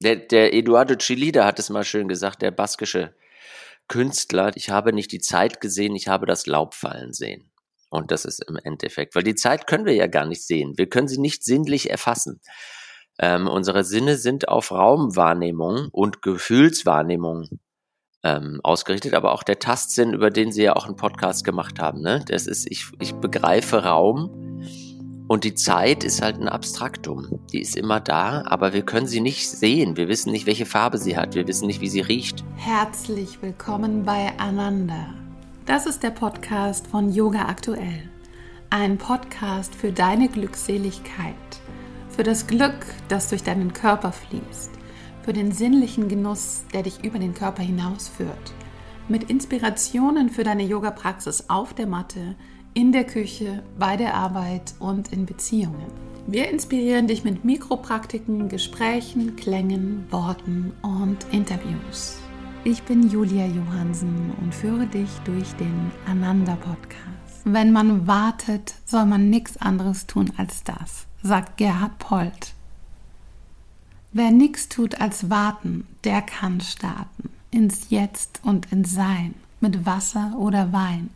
[0.00, 3.14] Der, der Eduardo Chilida hat es mal schön gesagt, der baskische
[3.88, 7.50] Künstler, ich habe nicht die Zeit gesehen, ich habe das Laub fallen sehen.
[7.90, 10.74] Und das ist im Endeffekt, weil die Zeit können wir ja gar nicht sehen.
[10.76, 12.40] Wir können sie nicht sinnlich erfassen.
[13.18, 17.48] Ähm, unsere Sinne sind auf Raumwahrnehmung und Gefühlswahrnehmung
[18.22, 22.02] ähm, ausgerichtet, aber auch der Tastsinn, über den Sie ja auch einen Podcast gemacht haben.
[22.02, 22.24] Ne?
[22.28, 24.47] Das ist, ich, ich begreife Raum
[25.28, 27.38] und die Zeit ist halt ein Abstraktum.
[27.52, 29.96] Die ist immer da, aber wir können sie nicht sehen.
[29.98, 31.34] Wir wissen nicht, welche Farbe sie hat.
[31.34, 32.44] Wir wissen nicht, wie sie riecht.
[32.56, 35.14] Herzlich willkommen bei Ananda.
[35.66, 38.08] Das ist der Podcast von Yoga Aktuell.
[38.70, 41.34] Ein Podcast für deine Glückseligkeit,
[42.08, 44.70] für das Glück, das durch deinen Körper fließt,
[45.22, 48.54] für den sinnlichen Genuss, der dich über den Körper hinausführt,
[49.08, 52.34] mit Inspirationen für deine Yoga-Praxis auf der Matte,
[52.78, 55.90] in der Küche, bei der Arbeit und in Beziehungen.
[56.28, 62.20] Wir inspirieren dich mit Mikropraktiken, Gesprächen, Klängen, Worten und Interviews.
[62.62, 67.42] Ich bin Julia Johansen und führe dich durch den Ananda Podcast.
[67.42, 72.54] Wenn man wartet, soll man nichts anderes tun als das, sagt Gerhard Polt.
[74.12, 77.28] Wer nichts tut als warten, der kann starten.
[77.50, 81.10] Ins Jetzt und ins Sein, mit Wasser oder Wein.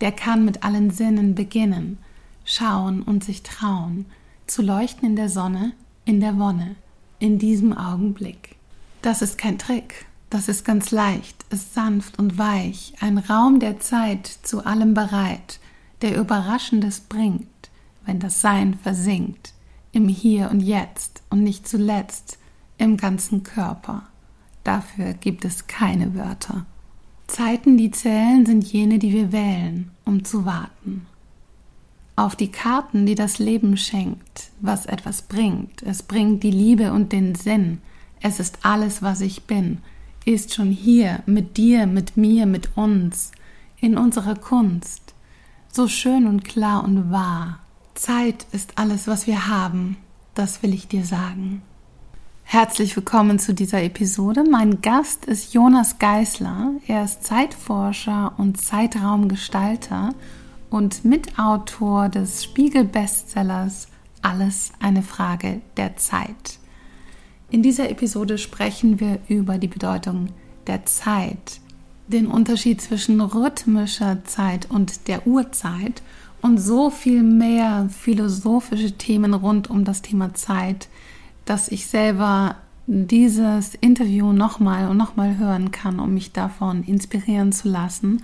[0.00, 1.98] Der kann mit allen Sinnen beginnen,
[2.44, 4.06] schauen und sich trauen,
[4.46, 5.72] zu leuchten in der Sonne,
[6.04, 6.76] in der Wonne,
[7.18, 8.56] in diesem Augenblick.
[9.02, 13.80] Das ist kein Trick, das ist ganz leicht, ist sanft und weich, ein Raum der
[13.80, 15.60] Zeit zu allem bereit,
[16.02, 17.46] der Überraschendes bringt,
[18.04, 19.54] wenn das Sein versinkt,
[19.92, 22.38] im Hier und Jetzt und nicht zuletzt
[22.78, 24.02] im ganzen Körper.
[24.64, 26.66] Dafür gibt es keine Wörter.
[27.26, 31.06] Zeiten, die zählen, sind jene, die wir wählen, um zu warten.
[32.16, 35.82] Auf die Karten, die das Leben schenkt, was etwas bringt.
[35.82, 37.78] Es bringt die Liebe und den Sinn.
[38.20, 39.78] Es ist alles, was ich bin
[40.24, 43.32] ist schon hier mit dir, mit mir, mit uns,
[43.78, 45.14] in unserer Kunst,
[45.70, 47.60] so schön und klar und wahr.
[47.94, 49.96] Zeit ist alles, was wir haben,
[50.34, 51.62] das will ich dir sagen.
[52.46, 54.44] Herzlich willkommen zu dieser Episode.
[54.48, 56.72] Mein Gast ist Jonas Geisler.
[56.86, 60.14] Er ist Zeitforscher und Zeitraumgestalter
[60.70, 63.88] und Mitautor des Spiegel-Bestsellers
[64.22, 66.58] Alles eine Frage der Zeit.
[67.50, 70.28] In dieser Episode sprechen wir über die Bedeutung
[70.68, 71.60] der Zeit,
[72.06, 76.02] den Unterschied zwischen rhythmischer Zeit und der Uhrzeit
[76.40, 80.88] und so viel mehr philosophische Themen rund um das Thema Zeit,
[81.44, 82.56] dass ich selber
[82.86, 88.22] dieses Interview nochmal und nochmal hören kann, um mich davon inspirieren zu lassen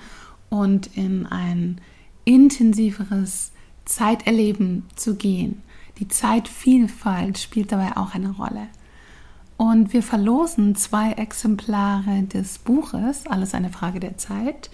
[0.51, 1.81] und in ein
[2.25, 3.53] intensiveres
[3.85, 5.63] Zeiterleben zu gehen.
[5.99, 8.69] Die Zeitvielfalt spielt dabei auch eine Rolle.
[9.57, 14.71] Und wir verlosen zwei Exemplare des Buches, alles eine Frage der Zeit.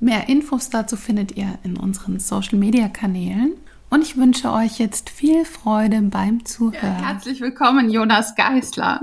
[0.00, 3.54] Mehr Infos dazu findet ihr in unseren Social-Media-Kanälen.
[3.90, 6.98] Und ich wünsche euch jetzt viel Freude beim Zuhören.
[7.00, 9.00] Ja, herzlich willkommen, Jonas Geisler.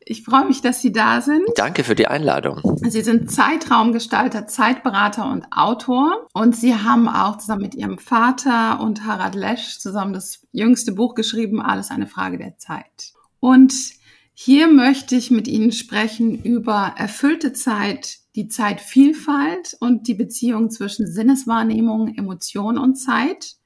[0.00, 1.44] Ich freue mich, dass Sie da sind.
[1.56, 2.62] Danke für die Einladung.
[2.76, 6.26] Sie sind Zeitraumgestalter, Zeitberater und Autor.
[6.32, 11.14] Und Sie haben auch zusammen mit Ihrem Vater und Harald Lesch zusammen das jüngste Buch
[11.14, 13.12] geschrieben, Alles eine Frage der Zeit.
[13.40, 13.74] Und
[14.32, 21.06] hier möchte ich mit Ihnen sprechen über erfüllte Zeit, die Zeitvielfalt und die Beziehung zwischen
[21.06, 23.56] Sinneswahrnehmung, Emotion und Zeit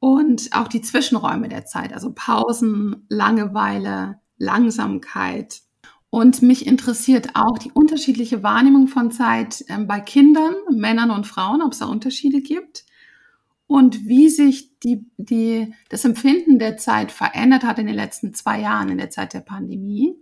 [0.00, 5.60] und auch die Zwischenräume der Zeit, also Pausen, Langeweile, Langsamkeit.
[6.08, 11.62] Und mich interessiert auch die unterschiedliche Wahrnehmung von Zeit äh, bei Kindern, Männern und Frauen,
[11.62, 12.84] ob es da Unterschiede gibt
[13.70, 18.60] und wie sich die, die, das Empfinden der Zeit verändert hat in den letzten zwei
[18.60, 20.16] Jahren, in der Zeit der Pandemie.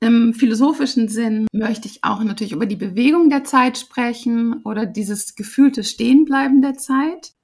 [0.00, 5.34] Im philosophischen Sinn möchte ich auch natürlich über die Bewegung der Zeit sprechen oder dieses
[5.34, 7.34] gefühlte Stehenbleiben der Zeit.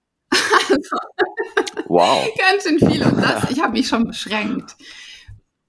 [0.70, 0.96] Also,
[1.86, 2.28] wow.
[2.38, 4.76] ganz schön viel und das, ich habe mich schon beschränkt,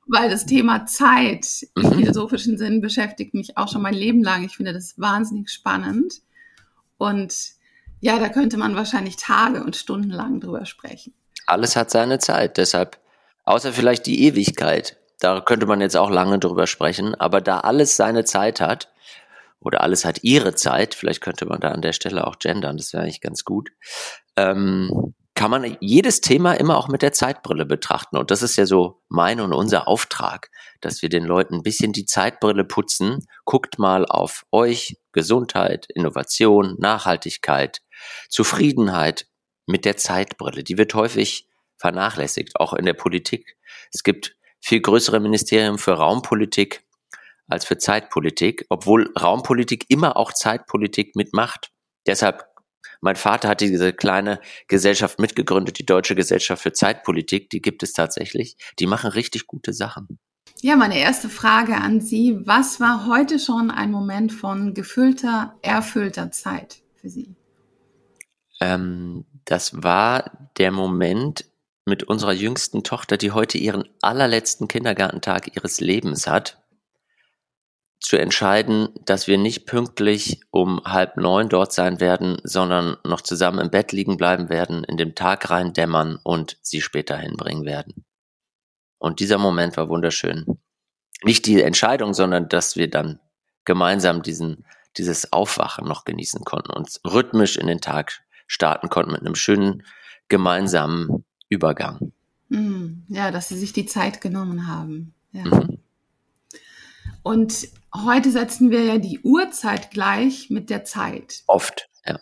[0.08, 1.94] weil das Thema Zeit im mhm.
[1.96, 4.44] philosophischen Sinn beschäftigt mich auch schon mein Leben lang.
[4.46, 6.22] Ich finde das wahnsinnig spannend
[6.98, 7.34] und
[8.00, 11.14] ja, da könnte man wahrscheinlich Tage und Stunden lang drüber sprechen.
[11.46, 13.00] Alles hat seine Zeit, deshalb,
[13.46, 17.96] außer vielleicht die Ewigkeit, da könnte man jetzt auch lange drüber sprechen, aber da alles
[17.96, 18.90] seine Zeit hat,
[19.64, 22.94] oder alles hat ihre Zeit, vielleicht könnte man da an der Stelle auch gendern, das
[22.94, 23.70] wäre eigentlich ganz gut,
[24.36, 28.18] ähm, kann man jedes Thema immer auch mit der Zeitbrille betrachten.
[28.18, 31.92] Und das ist ja so mein und unser Auftrag, dass wir den Leuten ein bisschen
[31.92, 33.26] die Zeitbrille putzen.
[33.44, 37.82] Guckt mal auf euch, Gesundheit, Innovation, Nachhaltigkeit,
[38.30, 39.26] Zufriedenheit
[39.66, 40.64] mit der Zeitbrille.
[40.64, 43.58] Die wird häufig vernachlässigt, auch in der Politik.
[43.92, 46.83] Es gibt viel größere Ministerium für Raumpolitik
[47.54, 51.70] als für Zeitpolitik, obwohl Raumpolitik immer auch Zeitpolitik mitmacht.
[52.08, 52.46] Deshalb,
[53.00, 57.94] mein Vater hat diese kleine Gesellschaft mitgegründet, die Deutsche Gesellschaft für Zeitpolitik, die gibt es
[57.94, 58.58] tatsächlich.
[58.80, 60.20] Die machen richtig gute Sachen.
[60.62, 62.40] Ja, meine erste Frage an Sie.
[62.46, 67.36] Was war heute schon ein Moment von gefüllter, erfüllter Zeit für Sie?
[68.62, 71.46] Ähm, das war der Moment
[71.86, 76.63] mit unserer jüngsten Tochter, die heute ihren allerletzten Kindergartentag ihres Lebens hat
[78.04, 83.60] zu entscheiden, dass wir nicht pünktlich um halb neun dort sein werden, sondern noch zusammen
[83.60, 88.04] im Bett liegen bleiben werden, in dem Tag rein dämmern und sie später hinbringen werden.
[89.00, 90.46] Und dieser Moment war wunderschön.
[91.24, 93.22] Nicht die Entscheidung, sondern dass wir dann
[93.64, 94.66] gemeinsam diesen,
[94.98, 99.84] dieses Aufwachen noch genießen konnten und rhythmisch in den Tag starten konnten mit einem schönen
[100.28, 102.12] gemeinsamen Übergang.
[102.50, 105.14] Hm, ja, dass sie sich die Zeit genommen haben.
[105.32, 105.46] Ja.
[105.46, 105.83] Mhm.
[107.24, 111.44] Und heute setzen wir ja die Uhrzeit gleich mit der Zeit.
[111.48, 112.20] Oft, ja.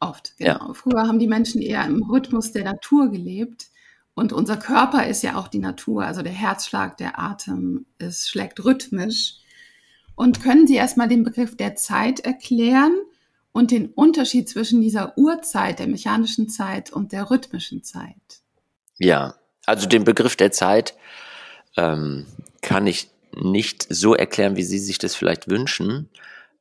[0.00, 0.68] Oft, genau.
[0.68, 0.74] Ja.
[0.74, 3.66] Früher haben die Menschen eher im Rhythmus der Natur gelebt.
[4.14, 6.04] Und unser Körper ist ja auch die Natur.
[6.04, 9.36] Also der Herzschlag, der Atem, es schlägt rhythmisch.
[10.14, 12.94] Und können Sie erstmal den Begriff der Zeit erklären
[13.52, 18.42] und den Unterschied zwischen dieser Uhrzeit, der mechanischen Zeit und der rhythmischen Zeit?
[18.98, 19.34] Ja,
[19.66, 20.94] also den Begriff der Zeit
[21.76, 22.26] ähm,
[22.60, 26.10] kann ich nicht so erklären, wie Sie sich das vielleicht wünschen,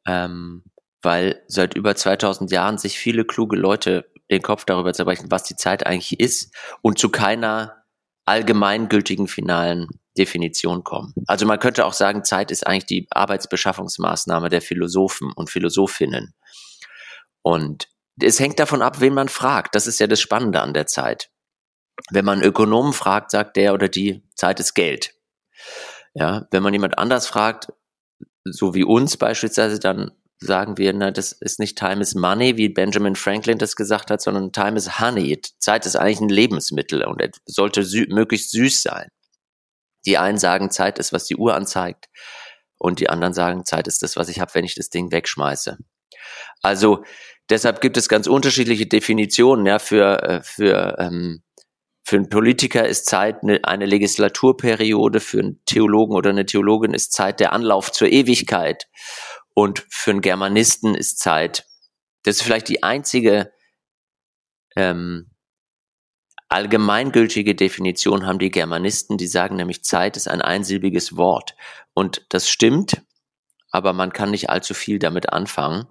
[0.07, 0.63] ähm,
[1.01, 5.55] weil seit über 2000 Jahren sich viele kluge Leute den Kopf darüber zerbrechen, was die
[5.55, 7.83] Zeit eigentlich ist und zu keiner
[8.25, 9.87] allgemeingültigen finalen
[10.17, 11.13] Definition kommen.
[11.25, 16.35] Also man könnte auch sagen, Zeit ist eigentlich die Arbeitsbeschaffungsmaßnahme der Philosophen und Philosophinnen.
[17.41, 17.87] Und
[18.21, 19.75] es hängt davon ab, wen man fragt.
[19.75, 21.31] Das ist ja das Spannende an der Zeit.
[22.11, 25.13] Wenn man Ökonomen fragt, sagt der oder die, Zeit ist Geld.
[26.13, 27.71] Ja, wenn man jemand anders fragt,
[28.43, 32.69] so wie uns beispielsweise, dann sagen wir, na, das ist nicht Time is Money, wie
[32.69, 35.39] Benjamin Franklin das gesagt hat, sondern Time is Honey.
[35.59, 39.09] Zeit ist eigentlich ein Lebensmittel und sollte sü möglichst süß sein.
[40.05, 42.07] Die einen sagen, Zeit ist, was die Uhr anzeigt,
[42.79, 45.77] und die anderen sagen, Zeit ist das, was ich habe, wenn ich das Ding wegschmeiße.
[46.63, 47.03] Also
[47.49, 51.43] deshalb gibt es ganz unterschiedliche Definitionen ja, für, äh, für ähm,
[52.09, 57.39] für einen Politiker ist Zeit eine, Legislaturperiode, für einen Theologen oder eine Theologin ist Zeit
[57.39, 58.87] der Anlauf zur Ewigkeit
[59.53, 61.67] und für einen Germanisten ist Zeit,
[62.23, 63.53] das ist vielleicht die einzige
[64.75, 65.29] ähm,
[66.47, 71.55] allgemeingültige Definition haben die Germanisten, die sagen nämlich Zeit ist ein einsilbiges Wort.
[71.93, 73.03] Und das stimmt,
[73.69, 75.85] aber man kann nicht allzu viel damit anfangen.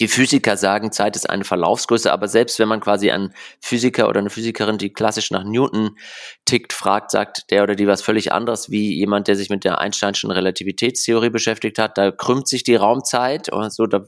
[0.00, 4.20] Die Physiker sagen, Zeit ist eine Verlaufsgröße, aber selbst wenn man quasi einen Physiker oder
[4.20, 5.96] eine Physikerin, die klassisch nach Newton
[6.44, 9.78] tickt, fragt, sagt der oder die was völlig anderes, wie jemand, der sich mit der
[9.78, 11.96] Einsteinschen Relativitätstheorie beschäftigt hat.
[11.96, 14.04] Da krümmt sich die Raumzeit und so, da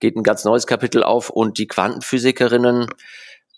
[0.00, 2.86] geht ein ganz neues Kapitel auf und die Quantenphysikerinnen,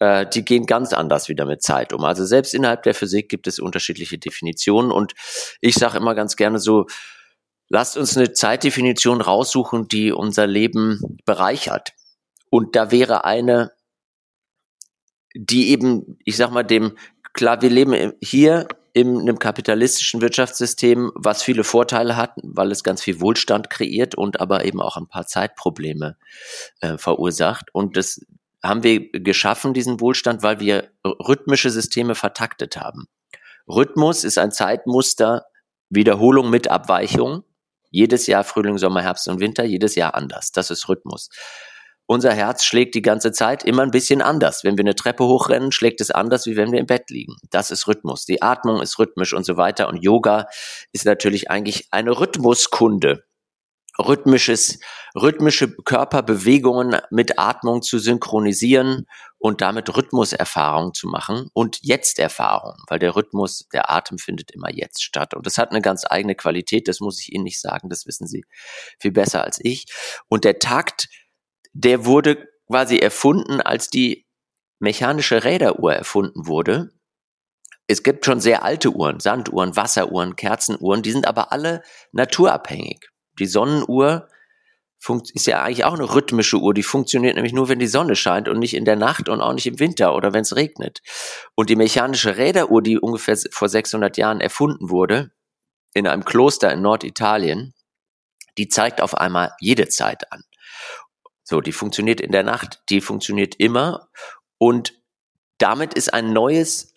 [0.01, 2.05] äh, die gehen ganz anders wieder mit Zeit um.
[2.05, 5.13] Also selbst innerhalb der Physik gibt es unterschiedliche Definitionen und
[5.61, 6.87] ich sage immer ganz gerne so,
[7.71, 11.93] lasst uns eine Zeitdefinition raussuchen, die unser Leben bereichert.
[12.51, 13.73] Und da wäre eine,
[15.35, 16.99] die eben, ich sag mal, dem,
[17.33, 23.03] klar, wir leben hier in einem kapitalistischen Wirtschaftssystem, was viele Vorteile hat, weil es ganz
[23.03, 26.17] viel Wohlstand kreiert und aber eben auch ein paar Zeitprobleme
[26.81, 27.73] äh, verursacht.
[27.73, 28.21] Und das
[28.65, 33.07] haben wir geschaffen, diesen Wohlstand, weil wir rhythmische Systeme vertaktet haben.
[33.69, 35.47] Rhythmus ist ein Zeitmuster,
[35.89, 37.45] Wiederholung mit Abweichung.
[37.91, 40.53] Jedes Jahr Frühling, Sommer, Herbst und Winter, jedes Jahr anders.
[40.53, 41.29] Das ist Rhythmus.
[42.07, 44.65] Unser Herz schlägt die ganze Zeit immer ein bisschen anders.
[44.65, 47.37] Wenn wir eine Treppe hochrennen, schlägt es anders, wie wenn wir im Bett liegen.
[47.51, 48.25] Das ist Rhythmus.
[48.25, 49.89] Die Atmung ist rhythmisch und so weiter.
[49.89, 50.49] Und Yoga
[50.91, 53.23] ist natürlich eigentlich eine Rhythmuskunde
[53.99, 54.79] rhythmisches,
[55.15, 59.07] rhythmische Körperbewegungen mit Atmung zu synchronisieren
[59.39, 65.03] und damit Rhythmuserfahrung zu machen und Jetzt-Erfahrung, weil der Rhythmus, der Atem findet immer jetzt
[65.03, 65.35] statt.
[65.35, 68.27] Und das hat eine ganz eigene Qualität, das muss ich Ihnen nicht sagen, das wissen
[68.27, 68.45] Sie
[68.99, 69.87] viel besser als ich.
[70.29, 71.09] Und der Takt,
[71.73, 74.27] der wurde quasi erfunden, als die
[74.79, 76.91] mechanische Räderuhr erfunden wurde.
[77.87, 81.83] Es gibt schon sehr alte Uhren, Sanduhren, Wasseruhren, Kerzenuhren, die sind aber alle
[82.13, 83.11] naturabhängig.
[83.41, 84.29] Die Sonnenuhr
[85.33, 86.75] ist ja eigentlich auch eine rhythmische Uhr.
[86.75, 89.55] Die funktioniert nämlich nur, wenn die Sonne scheint und nicht in der Nacht und auch
[89.55, 91.01] nicht im Winter oder wenn es regnet.
[91.55, 95.33] Und die mechanische Räderuhr, die ungefähr vor 600 Jahren erfunden wurde,
[95.95, 97.75] in einem Kloster in Norditalien,
[98.59, 100.43] die zeigt auf einmal jede Zeit an.
[101.43, 104.09] So, die funktioniert in der Nacht, die funktioniert immer
[104.59, 105.01] und
[105.59, 106.90] damit ist ein neues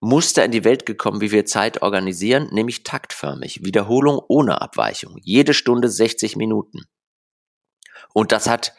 [0.00, 3.64] Muster in die Welt gekommen, wie wir Zeit organisieren, nämlich taktförmig.
[3.64, 5.16] Wiederholung ohne Abweichung.
[5.22, 6.84] Jede Stunde 60 Minuten.
[8.12, 8.74] Und das hat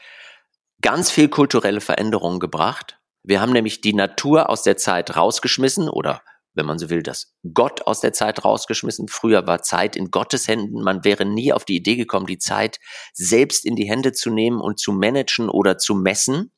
[0.81, 2.99] ganz viel kulturelle Veränderungen gebracht.
[3.23, 6.21] Wir haben nämlich die Natur aus der Zeit rausgeschmissen oder
[6.57, 9.07] wenn man so will, das Gott aus der Zeit rausgeschmissen.
[9.07, 10.81] Früher war Zeit in Gottes Händen.
[10.81, 12.79] Man wäre nie auf die Idee gekommen, die Zeit
[13.13, 16.51] selbst in die Hände zu nehmen und zu managen oder zu messen.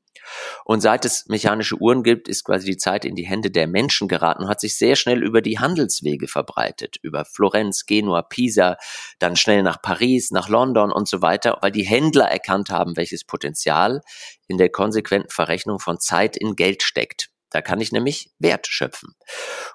[0.65, 4.07] Und seit es mechanische Uhren gibt, ist quasi die Zeit in die Hände der Menschen
[4.07, 6.98] geraten und hat sich sehr schnell über die Handelswege verbreitet.
[7.01, 8.77] Über Florenz, Genua, Pisa,
[9.19, 13.24] dann schnell nach Paris, nach London und so weiter, weil die Händler erkannt haben, welches
[13.24, 14.01] Potenzial
[14.48, 17.29] in der konsequenten Verrechnung von Zeit in Geld steckt.
[17.50, 19.15] Da kann ich nämlich Wert schöpfen.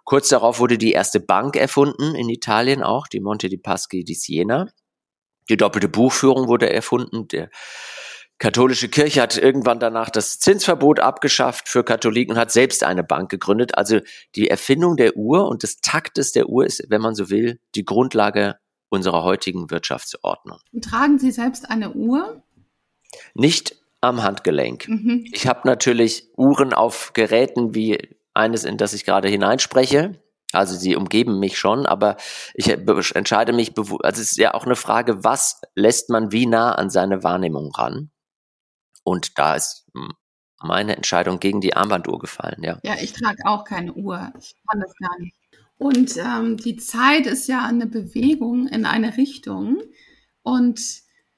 [0.05, 4.15] Kurz darauf wurde die erste Bank erfunden, in Italien auch, die Monte di Paschi di
[4.15, 4.69] Siena.
[5.49, 7.29] Die doppelte Buchführung wurde erfunden.
[7.29, 7.51] Der
[8.39, 13.31] katholische Kirche hat irgendwann danach das Zinsverbot abgeschafft für Katholiken und hat selbst eine Bank
[13.31, 13.77] gegründet.
[13.79, 14.01] Also
[14.35, 17.85] die Erfindung der Uhr und des Taktes der Uhr ist, wenn man so will, die
[17.85, 18.57] Grundlage
[18.89, 20.59] unserer heutigen Wirtschaftsordnung.
[20.81, 22.43] Tragen Sie selbst eine Uhr?
[23.35, 24.89] Nicht am Handgelenk.
[24.89, 25.25] Mhm.
[25.33, 27.99] Ich habe natürlich Uhren auf Geräten wie
[28.35, 30.21] eines, in das ich gerade hineinspreche.
[30.53, 32.17] Also sie umgeben mich schon, aber
[32.55, 36.73] ich entscheide mich, also es ist ja auch eine Frage, was lässt man wie nah
[36.73, 38.11] an seine Wahrnehmung ran?
[39.05, 39.87] Und da ist
[40.61, 42.81] meine Entscheidung gegen die Armbanduhr gefallen, ja.
[42.83, 44.33] Ja, ich trage auch keine Uhr.
[44.39, 45.37] Ich kann das gar nicht.
[45.77, 49.79] Und ähm, die Zeit ist ja eine Bewegung in eine Richtung
[50.43, 50.81] und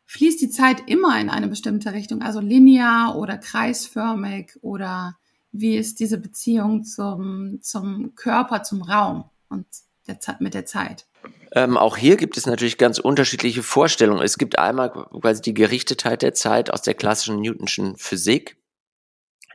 [0.05, 5.17] fließt die Zeit immer in eine bestimmte Richtung, also linear oder kreisförmig oder
[5.53, 9.67] wie ist diese Beziehung zum, zum Körper, zum Raum und
[10.07, 11.07] der, mit der Zeit?
[11.53, 14.23] Ähm, auch hier gibt es natürlich ganz unterschiedliche Vorstellungen.
[14.23, 18.59] Es gibt einmal quasi die Gerichtetheit der Zeit aus der klassischen Newtonschen Physik,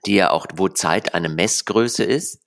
[0.05, 2.43] die ja auch, wo Zeit eine Messgröße ist.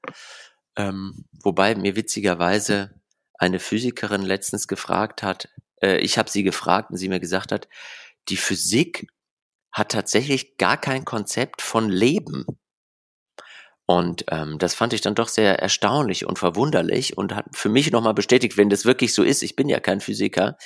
[0.76, 3.00] Ähm, wobei mir witzigerweise
[3.38, 5.48] eine Physikerin letztens gefragt hat,
[5.80, 7.68] äh, ich habe sie gefragt und sie mir gesagt hat,
[8.28, 9.06] die Physik
[9.70, 12.46] hat tatsächlich gar kein Konzept von Leben.
[13.86, 17.90] Und ähm, das fand ich dann doch sehr erstaunlich und verwunderlich und hat für mich
[17.92, 20.56] nochmal bestätigt, wenn das wirklich so ist, ich bin ja kein Physiker,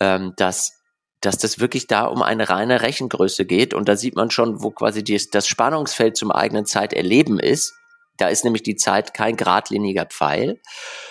[0.00, 0.80] ähm, dass,
[1.20, 3.74] dass das wirklich da um eine reine Rechengröße geht.
[3.74, 7.74] Und da sieht man schon, wo quasi die, das Spannungsfeld zum eigenen Zeiterleben ist.
[8.16, 10.60] Da ist nämlich die Zeit kein geradliniger Pfeil,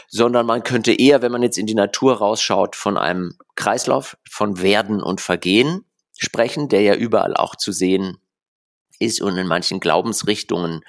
[0.10, 4.62] sondern man könnte eher, wenn man jetzt in die Natur rausschaut, von einem Kreislauf von
[4.62, 5.86] Werden und Vergehen
[6.18, 8.18] sprechen, der ja überall auch zu sehen
[9.00, 10.82] ist und in manchen Glaubensrichtungen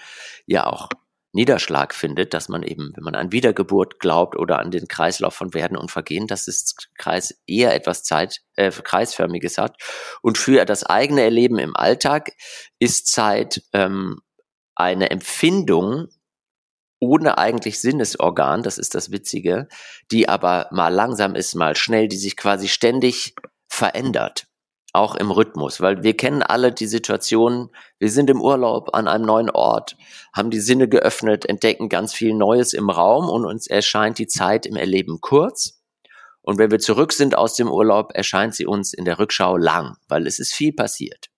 [0.47, 0.88] ja auch
[1.33, 5.53] Niederschlag findet, dass man eben, wenn man an Wiedergeburt glaubt oder an den Kreislauf von
[5.53, 9.77] Werden und Vergehen, dass das Kreis eher etwas Zeit, äh, kreisförmiges hat.
[10.23, 12.33] Und für das eigene Erleben im Alltag
[12.79, 14.21] ist Zeit ähm,
[14.75, 16.09] eine Empfindung
[17.00, 19.69] ohne eigentlich Sinnesorgan, das ist das Witzige,
[20.11, 23.37] die aber mal langsam ist, mal schnell, die sich quasi ständig
[23.69, 24.48] verändert
[24.92, 29.25] auch im Rhythmus, weil wir kennen alle die Situation, wir sind im Urlaub an einem
[29.25, 29.97] neuen Ort,
[30.33, 34.66] haben die Sinne geöffnet, entdecken ganz viel Neues im Raum und uns erscheint die Zeit
[34.66, 35.80] im Erleben kurz.
[36.40, 39.97] Und wenn wir zurück sind aus dem Urlaub, erscheint sie uns in der Rückschau lang,
[40.09, 41.28] weil es ist viel passiert.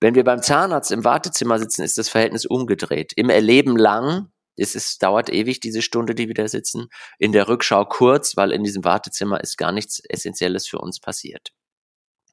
[0.00, 3.12] Wenn wir beim Zahnarzt im Wartezimmer sitzen, ist das Verhältnis umgedreht.
[3.16, 6.88] Im Erleben lang, es ist, dauert ewig, diese Stunde, die wir da sitzen.
[7.18, 11.52] In der Rückschau kurz, weil in diesem Wartezimmer ist gar nichts Essentielles für uns passiert.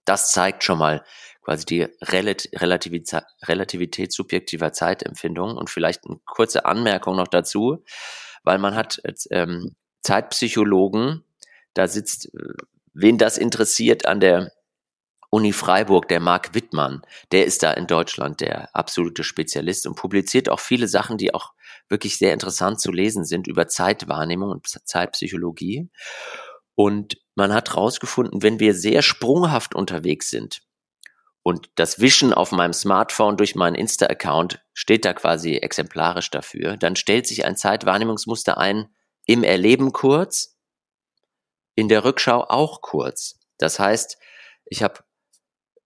[0.05, 1.03] Das zeigt schon mal
[1.43, 7.83] quasi die Relativität, subjektiver Zeitempfindung und vielleicht eine kurze Anmerkung noch dazu,
[8.43, 11.23] weil man hat ähm, Zeitpsychologen,
[11.73, 12.53] da sitzt, äh,
[12.93, 14.51] wen das interessiert, an der
[15.33, 20.49] Uni Freiburg, der Marc Wittmann, der ist da in Deutschland der absolute Spezialist und publiziert
[20.49, 21.53] auch viele Sachen, die auch
[21.87, 25.89] wirklich sehr interessant zu lesen sind über Zeitwahrnehmung und Zeitpsychologie.
[26.81, 30.63] Und man hat herausgefunden, wenn wir sehr sprunghaft unterwegs sind
[31.43, 36.95] und das Wischen auf meinem Smartphone durch meinen Insta-Account steht da quasi exemplarisch dafür, dann
[36.95, 38.87] stellt sich ein Zeitwahrnehmungsmuster ein,
[39.27, 40.57] im Erleben kurz,
[41.75, 43.37] in der Rückschau auch kurz.
[43.59, 44.17] Das heißt,
[44.65, 45.01] ich habe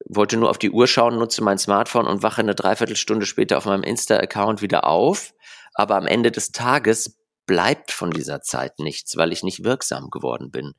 [0.07, 3.65] wollte nur auf die Uhr schauen, nutze mein Smartphone und wache eine Dreiviertelstunde später auf
[3.65, 5.33] meinem Insta-Account wieder auf.
[5.73, 10.51] Aber am Ende des Tages bleibt von dieser Zeit nichts, weil ich nicht wirksam geworden
[10.51, 10.73] bin.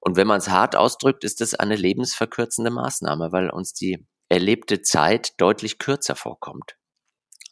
[0.00, 4.82] Und wenn man es hart ausdrückt, ist es eine lebensverkürzende Maßnahme, weil uns die erlebte
[4.82, 6.76] Zeit deutlich kürzer vorkommt.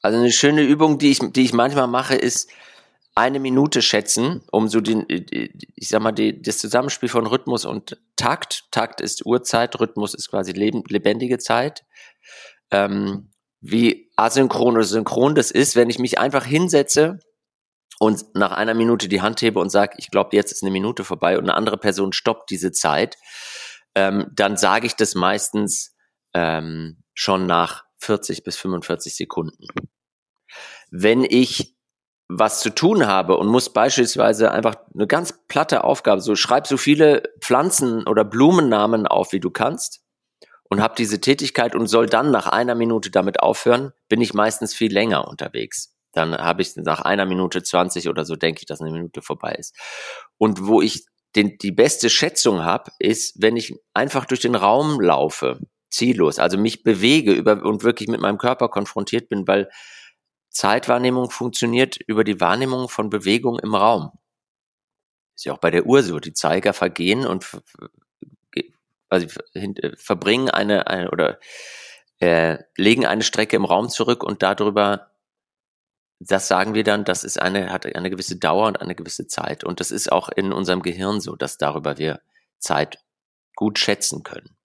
[0.02, 2.50] Also eine schöne Übung, die ich, die ich manchmal mache, ist
[3.14, 8.00] eine Minute schätzen, um so den, ich sag mal, die, das Zusammenspiel von Rhythmus und
[8.16, 8.64] Takt.
[8.70, 11.84] Takt ist Uhrzeit, Rhythmus ist quasi leben, lebendige Zeit.
[12.70, 17.18] Ähm, wie asynchron oder synchron das ist, wenn ich mich einfach hinsetze
[18.00, 21.04] und nach einer Minute die Hand hebe und sage, ich glaube, jetzt ist eine Minute
[21.04, 23.19] vorbei und eine andere Person stoppt diese Zeit,
[23.95, 25.95] ähm, dann sage ich das meistens
[26.33, 29.66] ähm, schon nach 40 bis 45 Sekunden.
[30.90, 31.76] Wenn ich
[32.26, 36.78] was zu tun habe und muss beispielsweise einfach eine ganz platte Aufgabe, so schreib so
[36.78, 40.00] viele Pflanzen oder Blumennamen auf, wie du kannst
[40.71, 44.73] und habe diese Tätigkeit und soll dann nach einer Minute damit aufhören, bin ich meistens
[44.73, 45.95] viel länger unterwegs.
[46.12, 49.52] Dann habe ich nach einer Minute 20 oder so, denke ich, dass eine Minute vorbei
[49.52, 49.76] ist.
[50.38, 51.04] Und wo ich
[51.36, 56.58] den, die beste Schätzung habe, ist, wenn ich einfach durch den Raum laufe, ziellos, also
[56.58, 59.70] mich bewege über, und wirklich mit meinem Körper konfrontiert bin, weil
[60.50, 64.10] Zeitwahrnehmung funktioniert über die Wahrnehmung von Bewegung im Raum.
[65.36, 66.18] Ist ja auch bei der Uhr so.
[66.18, 67.46] Die Zeiger vergehen und
[69.08, 71.38] also äh, verbringen eine, eine oder
[72.20, 75.09] äh, legen eine Strecke im Raum zurück und darüber,
[76.20, 79.64] das sagen wir dann, das ist eine, hat eine gewisse Dauer und eine gewisse Zeit.
[79.64, 82.20] Und das ist auch in unserem Gehirn so, dass darüber wir
[82.58, 82.98] Zeit
[83.56, 84.56] gut schätzen können.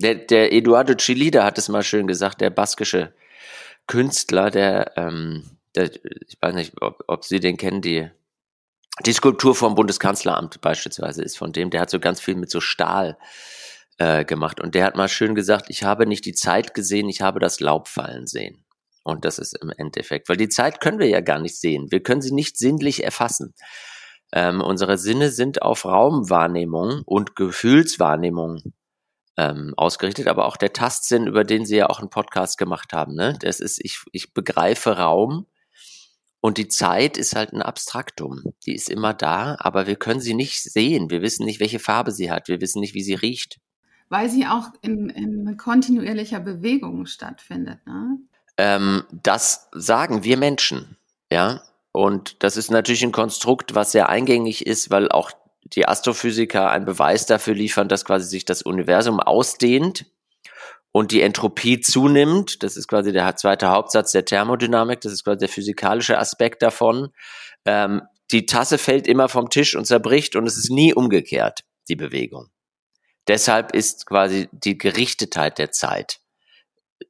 [0.00, 3.12] Der, der Eduardo Chilida hat es mal schön gesagt, der baskische
[3.86, 8.10] Künstler, der, ähm, der ich weiß nicht, ob, ob Sie den kennen, die,
[9.04, 12.60] die Skulptur vom Bundeskanzleramt beispielsweise ist von dem, der hat so ganz viel mit so
[12.60, 13.18] Stahl
[13.98, 14.58] äh, gemacht.
[14.58, 17.60] Und der hat mal schön gesagt, ich habe nicht die Zeit gesehen, ich habe das
[17.60, 18.61] Laub fallen sehen.
[19.02, 21.90] Und das ist im Endeffekt, weil die Zeit können wir ja gar nicht sehen.
[21.90, 23.54] Wir können sie nicht sinnlich erfassen.
[24.32, 28.62] Ähm, unsere Sinne sind auf Raumwahrnehmung und Gefühlswahrnehmung
[29.36, 33.14] ähm, ausgerichtet, aber auch der Tastsinn, über den Sie ja auch einen Podcast gemacht haben.
[33.14, 33.36] Ne?
[33.40, 35.46] Das ist, ich, ich begreife Raum
[36.40, 38.42] und die Zeit ist halt ein Abstraktum.
[38.66, 41.10] Die ist immer da, aber wir können sie nicht sehen.
[41.10, 42.48] Wir wissen nicht, welche Farbe sie hat.
[42.48, 43.60] Wir wissen nicht, wie sie riecht.
[44.08, 47.86] Weil sie auch in, in kontinuierlicher Bewegung stattfindet.
[47.86, 48.18] Ne?
[48.62, 50.96] Ähm, das sagen wir Menschen,
[51.32, 51.62] ja.
[51.90, 55.32] Und das ist natürlich ein Konstrukt, was sehr eingängig ist, weil auch
[55.64, 60.06] die Astrophysiker einen Beweis dafür liefern, dass quasi sich das Universum ausdehnt
[60.92, 62.62] und die Entropie zunimmt.
[62.62, 65.00] Das ist quasi der zweite Hauptsatz der Thermodynamik.
[65.00, 67.08] Das ist quasi der physikalische Aspekt davon.
[67.64, 71.96] Ähm, die Tasse fällt immer vom Tisch und zerbricht und es ist nie umgekehrt, die
[71.96, 72.46] Bewegung.
[73.26, 76.21] Deshalb ist quasi die Gerichtetheit der Zeit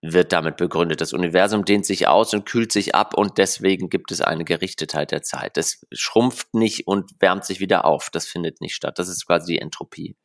[0.01, 1.01] wird damit begründet.
[1.01, 5.11] Das Universum dehnt sich aus und kühlt sich ab und deswegen gibt es eine Gerichtetheit
[5.11, 5.57] der Zeit.
[5.57, 8.11] Das schrumpft nicht und wärmt sich wieder auf.
[8.11, 8.99] Das findet nicht statt.
[8.99, 10.17] Das ist quasi die Entropie.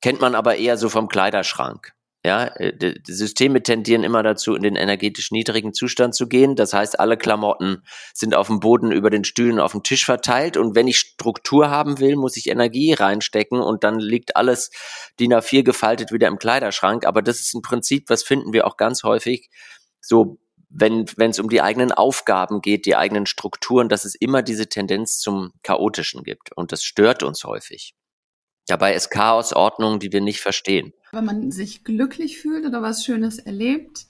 [0.00, 1.92] Kennt man aber eher so vom Kleiderschrank.
[2.24, 6.54] Ja, äh, die Systeme tendieren immer dazu, in den energetisch niedrigen Zustand zu gehen.
[6.54, 7.82] Das heißt, alle Klamotten
[8.14, 10.56] sind auf dem Boden, über den Stühlen, auf dem Tisch verteilt.
[10.56, 14.70] Und wenn ich Struktur haben will, muss ich Energie reinstecken und dann liegt alles
[15.18, 17.06] DIN A4 gefaltet wieder im Kleiderschrank.
[17.06, 19.50] Aber das ist ein Prinzip, was finden wir auch ganz häufig
[20.00, 20.38] so
[20.74, 24.68] wenn wenn es um die eigenen Aufgaben geht, die eigenen Strukturen, dass es immer diese
[24.68, 26.56] Tendenz zum Chaotischen gibt.
[26.56, 27.94] Und das stört uns häufig.
[28.66, 30.94] Dabei ist Chaos Ordnung, die wir nicht verstehen.
[31.14, 34.06] Wenn man sich glücklich fühlt oder was Schönes erlebt,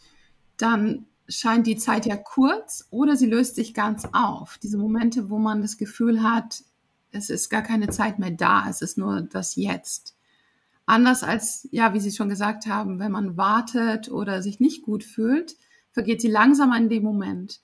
[0.57, 4.59] dann scheint die Zeit ja kurz oder sie löst sich ganz auf.
[4.63, 6.63] Diese Momente, wo man das Gefühl hat,
[7.11, 10.17] es ist gar keine Zeit mehr da, es ist nur das Jetzt.
[10.87, 15.03] Anders als, ja, wie Sie schon gesagt haben, wenn man wartet oder sich nicht gut
[15.03, 15.57] fühlt,
[15.91, 17.61] vergeht sie langsamer in dem Moment.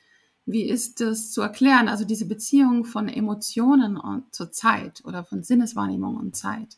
[0.46, 1.88] Wie ist das zu erklären?
[1.88, 6.76] Also diese Beziehung von Emotionen und zur Zeit oder von Sinneswahrnehmung und Zeit.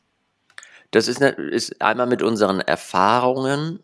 [0.91, 3.81] Das ist, ist einmal mit unseren Erfahrungen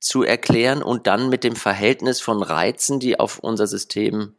[0.00, 4.36] zu erklären und dann mit dem Verhältnis von Reizen, die auf unser System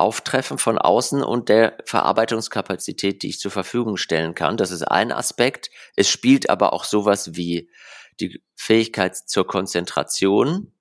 [0.00, 4.56] auftreffen von außen und der Verarbeitungskapazität, die ich zur Verfügung stellen kann.
[4.56, 5.70] Das ist ein Aspekt.
[5.94, 7.70] Es spielt aber auch sowas wie
[8.18, 10.72] die Fähigkeit zur Konzentration.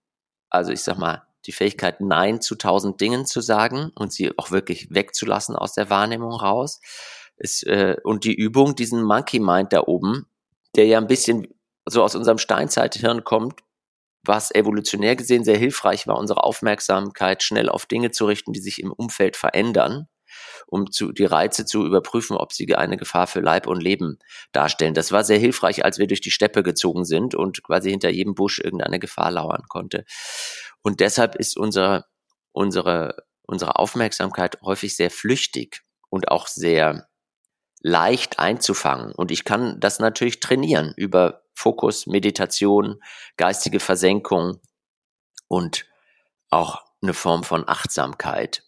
[0.49, 4.51] Also ich sag mal, die Fähigkeit, Nein zu tausend Dingen zu sagen und sie auch
[4.51, 6.79] wirklich wegzulassen aus der Wahrnehmung raus.
[7.35, 10.27] Ist, äh, und die Übung, diesen Monkey Mind da oben,
[10.75, 11.47] der ja ein bisschen
[11.85, 13.61] so aus unserem Steinzeithirn kommt,
[14.23, 18.81] was evolutionär gesehen sehr hilfreich war, unsere Aufmerksamkeit schnell auf Dinge zu richten, die sich
[18.81, 20.07] im Umfeld verändern,
[20.67, 24.19] um zu, die Reize zu überprüfen, ob sie eine Gefahr für Leib und Leben
[24.51, 24.93] darstellen.
[24.93, 28.35] Das war sehr hilfreich, als wir durch die Steppe gezogen sind und quasi hinter jedem
[28.35, 30.05] Busch irgendeine Gefahr lauern konnte.
[30.81, 32.05] Und deshalb ist unsere,
[32.51, 37.07] unsere, unsere Aufmerksamkeit häufig sehr flüchtig und auch sehr
[37.81, 39.13] leicht einzufangen.
[39.13, 43.01] Und ich kann das natürlich trainieren über Fokus, Meditation,
[43.37, 44.59] geistige Versenkung
[45.47, 45.85] und
[46.49, 48.63] auch eine Form von Achtsamkeit.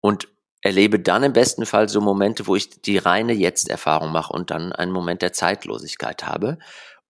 [0.00, 0.28] Und
[0.62, 4.72] erlebe dann im besten Fall so Momente, wo ich die reine Jetzt-Erfahrung mache und dann
[4.72, 6.58] einen Moment der Zeitlosigkeit habe.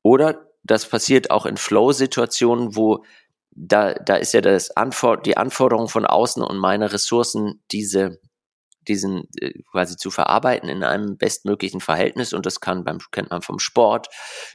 [0.03, 3.05] Oder das passiert auch in Flow-Situationen, wo
[3.51, 8.21] da, da ist ja das Anfor die Anforderung von außen und meine Ressourcen, diese
[8.89, 13.43] diesen äh, quasi zu verarbeiten in einem bestmöglichen Verhältnis und das kann beim kennt man
[13.43, 14.09] vom Sport,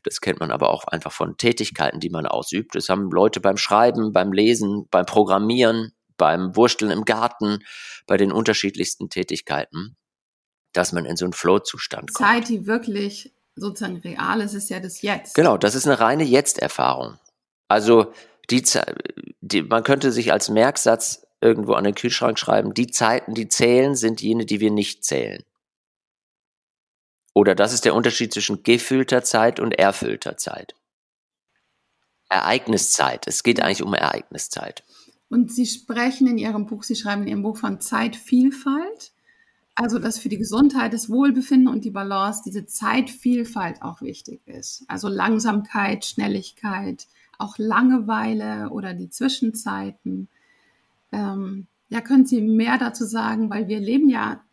[0.03, 2.75] das kennt man aber auch einfach von Tätigkeiten, die man ausübt.
[2.75, 7.59] Das haben Leute beim Schreiben, beim Lesen, beim Programmieren, beim Wursteln im Garten,
[8.05, 9.95] bei den unterschiedlichsten Tätigkeiten,
[10.73, 12.29] dass man in so einen Flow-Zustand kommt.
[12.29, 15.35] Zeit, die wirklich sozusagen real ist, ist ja das Jetzt.
[15.35, 17.17] Genau, das ist eine reine Jetzt-Erfahrung.
[17.67, 18.13] Also
[18.49, 18.63] die,
[19.41, 23.95] die, man könnte sich als Merksatz irgendwo an den Kühlschrank schreiben, die Zeiten, die zählen,
[23.95, 25.43] sind jene, die wir nicht zählen.
[27.34, 30.73] Oder das ist der Unterschied zwischen gefühlter Zeit und erfüllter Zeit.
[32.30, 33.28] Ereigniszeit.
[33.28, 34.84] Es geht eigentlich um Ereigniszeit.
[35.30, 39.12] Und Sie sprechen in Ihrem Buch, Sie schreiben in Ihrem Buch von Zeitvielfalt.
[39.76, 44.84] Also, dass für die Gesundheit, das Wohlbefinden und die Balance diese Zeitvielfalt auch wichtig ist.
[44.88, 47.06] Also Langsamkeit, Schnelligkeit,
[47.38, 50.30] auch Langeweile oder die Zwischenzeiten.
[51.17, 54.43] Ähm, ja, können Sie mehr dazu sagen, weil wir leben ja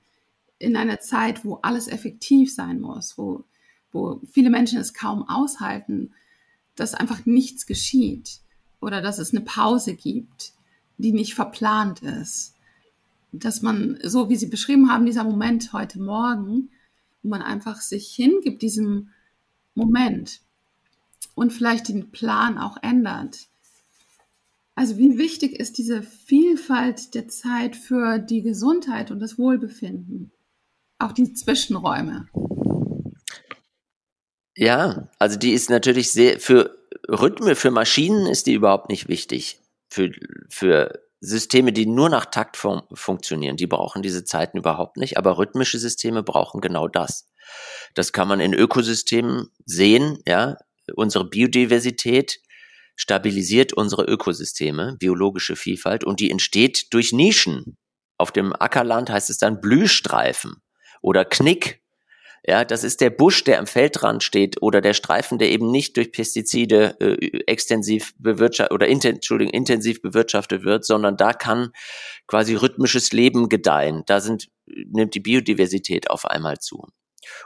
[0.59, 3.44] in einer Zeit, wo alles effektiv sein muss, wo,
[3.92, 6.14] wo viele Menschen es kaum aushalten,
[6.74, 8.40] dass einfach nichts geschieht
[8.81, 10.53] oder dass es eine Pause gibt,
[10.96, 12.55] die nicht verplant ist.
[13.33, 16.70] Dass man, so wie Sie beschrieben haben, dieser Moment heute Morgen,
[17.22, 19.11] wo man einfach sich hingibt, diesem
[19.74, 20.40] Moment
[21.35, 23.48] und vielleicht den Plan auch ändert.
[24.74, 30.32] Also wie wichtig ist diese Vielfalt der Zeit für die Gesundheit und das Wohlbefinden?
[30.98, 32.26] Auch die Zwischenräume.
[34.56, 36.76] Ja, also die ist natürlich sehr, für
[37.08, 39.60] Rhythme, für Maschinen ist die überhaupt nicht wichtig.
[39.90, 40.10] Für,
[40.48, 45.38] für Systeme, die nur nach Takt fun funktionieren, die brauchen diese Zeiten überhaupt nicht, aber
[45.38, 47.28] rhythmische Systeme brauchen genau das.
[47.94, 50.56] Das kann man in Ökosystemen sehen, ja.
[50.94, 52.40] Unsere Biodiversität
[52.96, 57.76] stabilisiert unsere Ökosysteme, biologische Vielfalt, und die entsteht durch Nischen.
[58.18, 60.62] Auf dem Ackerland heißt es dann Blühstreifen
[61.02, 61.83] oder Knick.
[62.46, 65.96] Ja, das ist der Busch, der am Feldrand steht oder der Streifen, der eben nicht
[65.96, 71.72] durch Pestizide äh, extensiv bewirtschaftet oder inten, Entschuldigung, intensiv bewirtschaftet wird, sondern da kann
[72.26, 74.02] quasi rhythmisches Leben gedeihen.
[74.07, 76.87] Da sind, nimmt die Biodiversität auf einmal zu.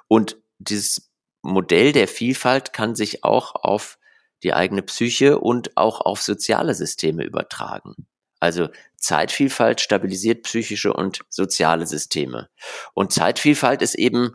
[0.08, 3.97] Und dieses Modell der Vielfalt kann sich auch auf
[4.42, 7.94] die eigene Psyche und auch auf soziale Systeme übertragen.
[8.40, 12.48] Also Zeitvielfalt stabilisiert psychische und soziale Systeme.
[12.94, 14.35] Und Zeitvielfalt ist eben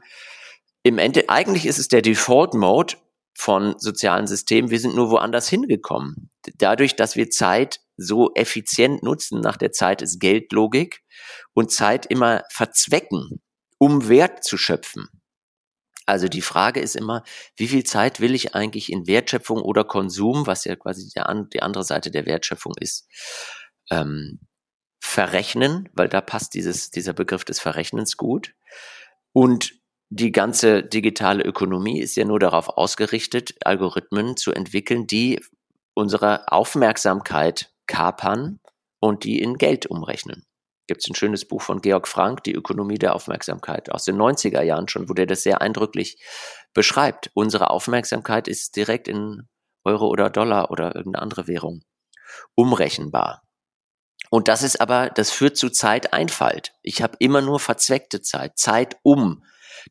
[0.83, 2.95] im Ende, eigentlich ist es der Default Mode
[3.33, 4.69] von sozialen Systemen.
[4.69, 6.29] Wir sind nur woanders hingekommen.
[6.57, 11.03] Dadurch, dass wir Zeit so effizient nutzen, nach der Zeit ist Geldlogik
[11.53, 13.41] und Zeit immer verzwecken,
[13.77, 15.07] um Wert zu schöpfen.
[16.05, 17.23] Also die Frage ist immer,
[17.55, 21.83] wie viel Zeit will ich eigentlich in Wertschöpfung oder Konsum, was ja quasi die, andere
[21.83, 23.07] Seite der Wertschöpfung ist,
[23.89, 24.39] ähm,
[24.99, 28.53] verrechnen, weil da passt dieses, dieser Begriff des Verrechnens gut.
[29.31, 29.73] Und
[30.09, 35.41] die ganze digitale Ökonomie ist ja nur darauf ausgerichtet, Algorithmen zu entwickeln, die
[35.93, 38.59] unsere Aufmerksamkeit kapern
[38.99, 40.45] und die in Geld umrechnen
[40.87, 44.61] gibt es ein schönes Buch von Georg Frank, Die Ökonomie der Aufmerksamkeit, aus den 90er
[44.61, 46.21] Jahren schon, wo der das sehr eindrücklich
[46.73, 47.31] beschreibt.
[47.33, 49.47] Unsere Aufmerksamkeit ist direkt in
[49.83, 51.81] Euro oder Dollar oder irgendeine andere Währung
[52.55, 53.43] umrechenbar.
[54.29, 56.73] Und das ist aber, das führt zu Zeiteinfalt.
[56.81, 59.43] Ich habe immer nur verzweckte Zeit, Zeit um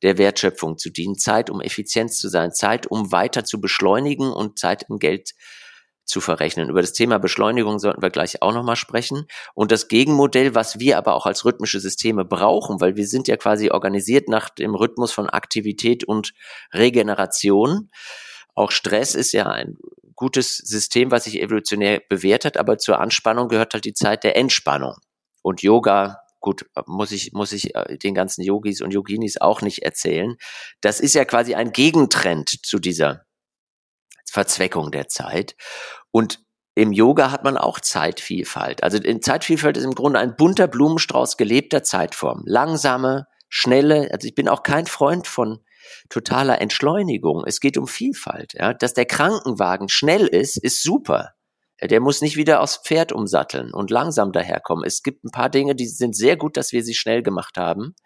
[0.02, 4.58] der Wertschöpfung zu dienen, Zeit um Effizienz zu sein, Zeit um weiter zu beschleunigen und
[4.58, 5.34] Zeit in Geld zu
[6.20, 6.68] verrechnen.
[6.68, 9.26] Über das Thema Beschleunigung sollten wir gleich auch nochmal sprechen.
[9.54, 13.36] Und das Gegenmodell, was wir aber auch als rhythmische Systeme brauchen, weil wir sind ja
[13.36, 16.32] quasi organisiert nach dem Rhythmus von Aktivität und
[16.72, 17.90] Regeneration.
[18.54, 19.76] Auch Stress ist ja ein
[20.14, 24.36] gutes System, was sich evolutionär bewährt hat, aber zur Anspannung gehört halt die Zeit der
[24.36, 24.96] Entspannung.
[25.42, 29.82] Und Yoga, gut, muss ich, muss ich äh, den ganzen Yogis und Yoginis auch nicht
[29.82, 30.36] erzählen.
[30.80, 33.24] Das ist ja quasi ein Gegentrend zu dieser
[34.32, 35.56] Verzweckung der Zeit.
[36.10, 36.40] Und
[36.74, 38.82] im Yoga hat man auch Zeitvielfalt.
[38.82, 42.42] Also in Zeitvielfalt ist im Grunde ein bunter Blumenstrauß gelebter Zeitform.
[42.46, 45.58] Langsame, schnelle, also ich bin auch kein Freund von
[46.08, 47.44] totaler Entschleunigung.
[47.46, 48.54] Es geht um Vielfalt.
[48.54, 48.72] Ja.
[48.72, 51.34] Dass der Krankenwagen schnell ist, ist super.
[51.82, 54.84] Der muss nicht wieder aufs Pferd umsatteln und langsam daherkommen.
[54.86, 57.96] Es gibt ein paar Dinge, die sind sehr gut, dass wir sie schnell gemacht haben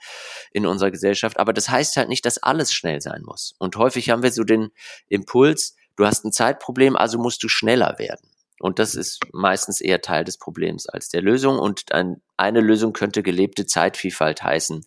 [0.51, 1.39] in unserer Gesellschaft.
[1.39, 3.55] Aber das heißt halt nicht, dass alles schnell sein muss.
[3.59, 4.71] Und häufig haben wir so den
[5.09, 8.31] Impuls, du hast ein Zeitproblem, also musst du schneller werden.
[8.61, 11.59] Und das ist meistens eher Teil des Problems als der Lösung.
[11.59, 14.85] Und ein, eine Lösung könnte gelebte Zeitvielfalt heißen.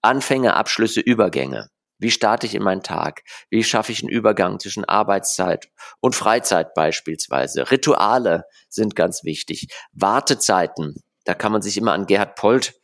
[0.00, 1.68] Anfänge, Abschlüsse, Übergänge.
[1.98, 3.22] Wie starte ich in meinen Tag?
[3.48, 5.68] Wie schaffe ich einen Übergang zwischen Arbeitszeit
[6.00, 7.70] und Freizeit beispielsweise?
[7.70, 9.68] Rituale sind ganz wichtig.
[9.92, 10.96] Wartezeiten.
[11.24, 12.74] Da kann man sich immer an Gerhard Polt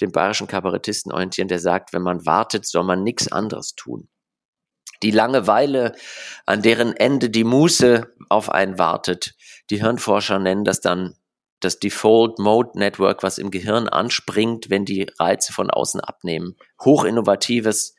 [0.00, 4.08] dem bayerischen Kabarettisten orientieren, der sagt, wenn man wartet, soll man nichts anderes tun.
[5.02, 5.94] Die Langeweile,
[6.46, 9.34] an deren Ende die Muße auf einen wartet,
[9.70, 11.14] die Hirnforscher nennen das dann
[11.60, 16.56] das Default Mode Network, was im Gehirn anspringt, wenn die Reize von außen abnehmen.
[16.82, 17.94] Hochinnovatives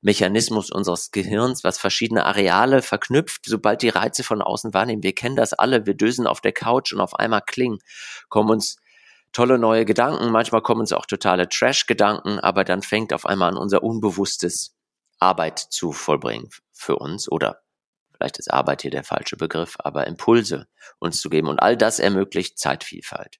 [0.00, 5.02] Mechanismus unseres Gehirns, was verschiedene Areale verknüpft, sobald die Reize von außen wahrnehmen.
[5.02, 7.78] Wir kennen das alle, wir dösen auf der Couch und auf einmal klingen,
[8.28, 8.76] kommen uns
[9.32, 13.56] tolle neue Gedanken, manchmal kommen uns auch totale Trash-Gedanken, aber dann fängt auf einmal an
[13.56, 14.74] unser Unbewusstes
[15.22, 17.62] Arbeit zu vollbringen für uns oder
[18.12, 20.66] vielleicht ist Arbeit hier der falsche Begriff, aber Impulse
[20.98, 23.38] uns zu geben und all das ermöglicht Zeitvielfalt.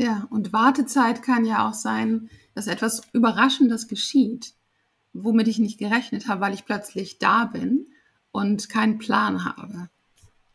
[0.00, 4.54] Ja, und Wartezeit kann ja auch sein, dass etwas Überraschendes geschieht,
[5.12, 7.86] womit ich nicht gerechnet habe, weil ich plötzlich da bin
[8.32, 9.90] und keinen Plan habe.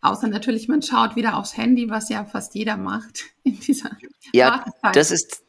[0.01, 3.91] Außer natürlich, man schaut wieder aufs Handy, was ja fast jeder macht in dieser
[4.33, 4.95] ja, Wartezeit.
[4.95, 5.43] Das ist,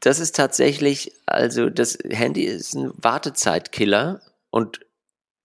[0.00, 4.80] das ist tatsächlich, also das Handy ist ein Wartezeitkiller und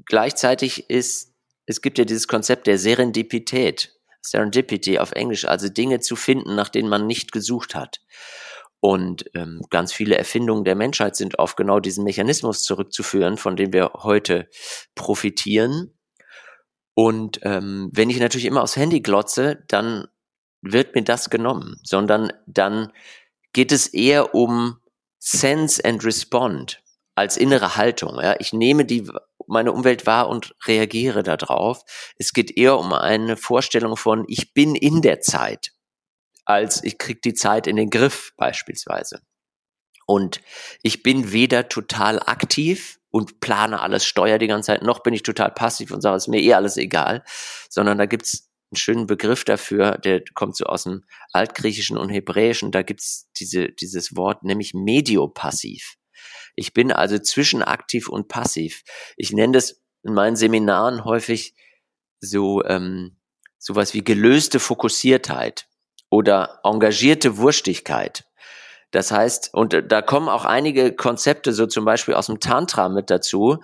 [0.06, 1.34] gleichzeitig ist,
[1.66, 3.97] es gibt ja dieses Konzept der Serendipität.
[4.30, 8.02] Serendipity auf Englisch, also Dinge zu finden, nach denen man nicht gesucht hat.
[8.80, 13.74] Und ähm, ganz viele Erfindungen der Menschheit sind auf genau diesen Mechanismus zurückzuführen, von dem
[13.74, 14.50] wir heute
[14.94, 15.98] profitieren.
[16.94, 20.08] Und ähm, wenn ich natürlich immer aufs Handy glotze, dann
[20.62, 22.92] wird mir das genommen, sondern dann
[23.54, 24.80] geht es eher um
[25.20, 26.82] Sense and Respond
[27.16, 28.20] als innere Haltung.
[28.22, 28.36] Ja?
[28.40, 29.10] Ich nehme die
[29.48, 31.82] meine Umwelt wahr und reagiere darauf.
[32.18, 35.72] Es geht eher um eine Vorstellung von, ich bin in der Zeit,
[36.46, 39.22] als ich krieg die Zeit in den Griff beispielsweise.
[40.06, 40.42] Und
[40.84, 45.24] ich bin weder total aktiv und plane alles, steuere die ganze Zeit, noch bin ich
[45.24, 47.24] total passiv und sage, es ist mir eh alles egal,
[47.70, 52.72] sondern da gibt's einen schönen Begriff dafür, der kommt so aus dem Altgriechischen und Hebräischen,
[52.72, 55.97] da gibt's diese, dieses Wort, nämlich mediopassiv.
[56.58, 58.82] Ich bin also zwischen aktiv und passiv.
[59.16, 61.56] Ich nenne das in meinen Seminaren häufig
[62.20, 63.18] so ähm,
[63.60, 65.68] sowas wie gelöste Fokussiertheit
[66.10, 68.26] oder engagierte Wurstigkeit.
[68.92, 73.12] Das heißt, und da kommen auch einige Konzepte, so zum Beispiel aus dem Tantra mit
[73.12, 73.60] dazu.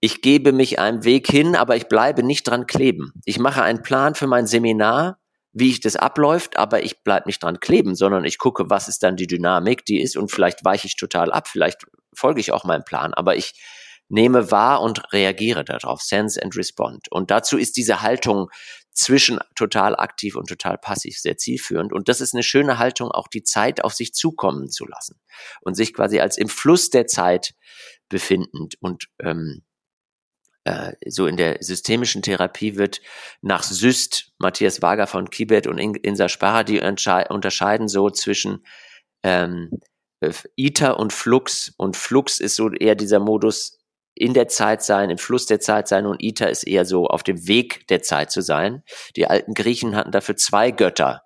[0.00, 3.12] Ich gebe mich einem Weg hin, aber ich bleibe nicht dran kleben.
[3.24, 5.18] Ich mache einen Plan für mein Seminar,
[5.58, 9.02] wie ich das abläuft, aber ich bleibe nicht dran kleben, sondern ich gucke, was ist
[9.02, 12.64] dann die Dynamik, die ist und vielleicht weiche ich total ab, vielleicht folge ich auch
[12.64, 13.54] meinem Plan, aber ich
[14.08, 17.10] nehme wahr und reagiere darauf, sense and respond.
[17.10, 18.50] Und dazu ist diese Haltung
[18.92, 21.90] zwischen total aktiv und total passiv sehr zielführend.
[21.90, 25.18] Und das ist eine schöne Haltung, auch die Zeit auf sich zukommen zu lassen
[25.62, 27.54] und sich quasi als im Fluss der Zeit
[28.10, 28.74] befindend.
[28.80, 29.75] Und ähm, äh,
[31.06, 33.00] so in der systemischen Therapie wird
[33.40, 38.64] nach Syst, Matthias Wager von Kibet und Insa Sparra, die unterscheiden so zwischen
[39.22, 39.70] ähm,
[40.20, 41.72] äh, Iter und Flux.
[41.76, 43.78] Und Flux ist so eher dieser Modus
[44.14, 47.22] in der Zeit sein, im Fluss der Zeit sein und Iter ist eher so auf
[47.22, 48.82] dem Weg der Zeit zu sein.
[49.14, 51.22] Die alten Griechen hatten dafür zwei Götter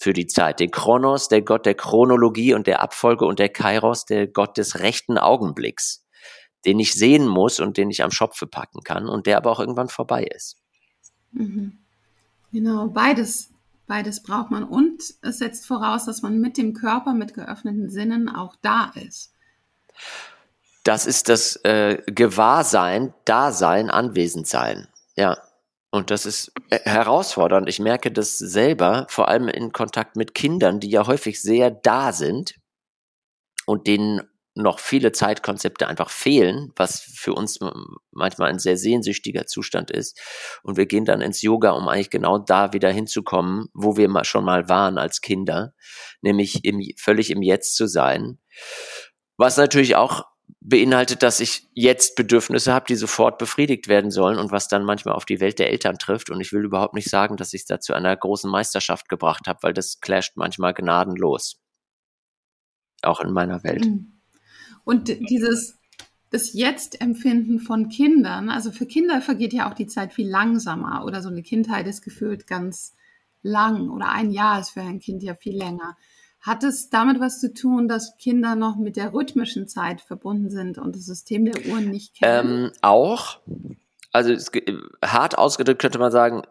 [0.00, 0.58] für die Zeit.
[0.60, 4.80] Den Kronos, der Gott der Chronologie und der Abfolge und der Kairos, der Gott des
[4.80, 6.03] rechten Augenblicks,
[6.66, 9.60] den ich sehen muss und den ich am Schopfe packen kann und der aber auch
[9.60, 10.56] irgendwann vorbei ist.
[11.32, 11.78] Mhm.
[12.52, 13.54] Genau, beides
[13.86, 18.30] Beides braucht man und es setzt voraus, dass man mit dem Körper, mit geöffneten Sinnen
[18.30, 19.34] auch da ist.
[20.84, 24.88] Das ist das äh, Gewahrsein, Dasein, Anwesendsein.
[25.16, 25.36] Ja.
[25.90, 27.68] Und das ist äh, herausfordernd.
[27.68, 32.12] Ich merke das selber, vor allem in Kontakt mit Kindern, die ja häufig sehr da
[32.12, 32.56] sind
[33.66, 34.22] und denen
[34.54, 37.58] noch viele Zeitkonzepte einfach fehlen, was für uns
[38.12, 40.20] manchmal ein sehr sehnsüchtiger Zustand ist.
[40.62, 44.24] Und wir gehen dann ins Yoga, um eigentlich genau da wieder hinzukommen, wo wir mal
[44.24, 45.74] schon mal waren als Kinder,
[46.22, 48.38] nämlich im, völlig im Jetzt zu sein.
[49.36, 50.24] Was natürlich auch
[50.60, 55.14] beinhaltet, dass ich jetzt Bedürfnisse habe, die sofort befriedigt werden sollen und was dann manchmal
[55.14, 56.30] auf die Welt der Eltern trifft.
[56.30, 59.46] Und ich will überhaupt nicht sagen, dass ich es da zu einer großen Meisterschaft gebracht
[59.46, 61.60] habe, weil das clasht manchmal gnadenlos.
[63.02, 63.84] Auch in meiner Welt.
[63.84, 64.13] Mhm.
[64.84, 65.78] Und dieses,
[66.30, 71.22] das Jetzt-Empfinden von Kindern, also für Kinder vergeht ja auch die Zeit viel langsamer oder
[71.22, 72.94] so eine Kindheit ist gefühlt ganz
[73.42, 75.96] lang oder ein Jahr ist für ein Kind ja viel länger.
[76.40, 80.76] Hat es damit was zu tun, dass Kinder noch mit der rhythmischen Zeit verbunden sind
[80.76, 82.66] und das System der Uhren nicht kennen?
[82.66, 83.38] Ähm, auch.
[84.12, 84.50] Also es,
[85.02, 86.42] hart ausgedrückt könnte man sagen,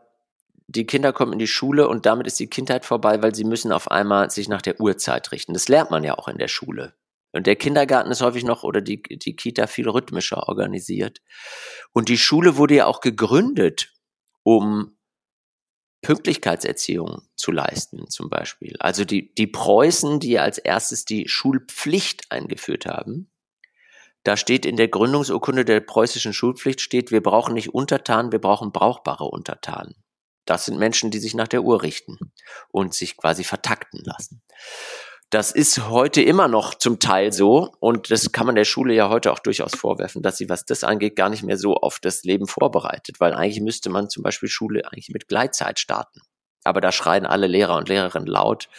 [0.68, 3.72] die Kinder kommen in die Schule und damit ist die Kindheit vorbei, weil sie müssen
[3.72, 5.54] auf einmal sich nach der Uhrzeit richten.
[5.54, 6.94] Das lernt man ja auch in der Schule.
[7.34, 11.22] Und der Kindergarten ist häufig noch oder die, die Kita viel rhythmischer organisiert.
[11.92, 13.92] Und die Schule wurde ja auch gegründet,
[14.44, 14.96] um
[16.04, 18.76] Pünktlichkeitserziehung zu leisten, zum Beispiel.
[18.80, 23.32] Also die, die Preußen, die als erstes die Schulpflicht eingeführt haben,
[24.24, 28.72] da steht in der Gründungsurkunde der preußischen Schulpflicht steht, wir brauchen nicht Untertanen, wir brauchen
[28.72, 29.96] brauchbare Untertanen.
[30.46, 32.20] Das sind Menschen, die sich nach der Uhr richten
[32.70, 34.42] und sich quasi vertakten lassen.
[35.34, 39.10] Das ist heute immer noch zum Teil so und das kann man der Schule ja
[39.10, 42.22] heute auch durchaus vorwerfen, dass sie, was das angeht, gar nicht mehr so auf das
[42.22, 46.22] Leben vorbereitet, weil eigentlich müsste man zum Beispiel Schule eigentlich mit Gleitzeit starten.
[46.64, 48.70] Aber da schreien alle Lehrer und Lehrerinnen laut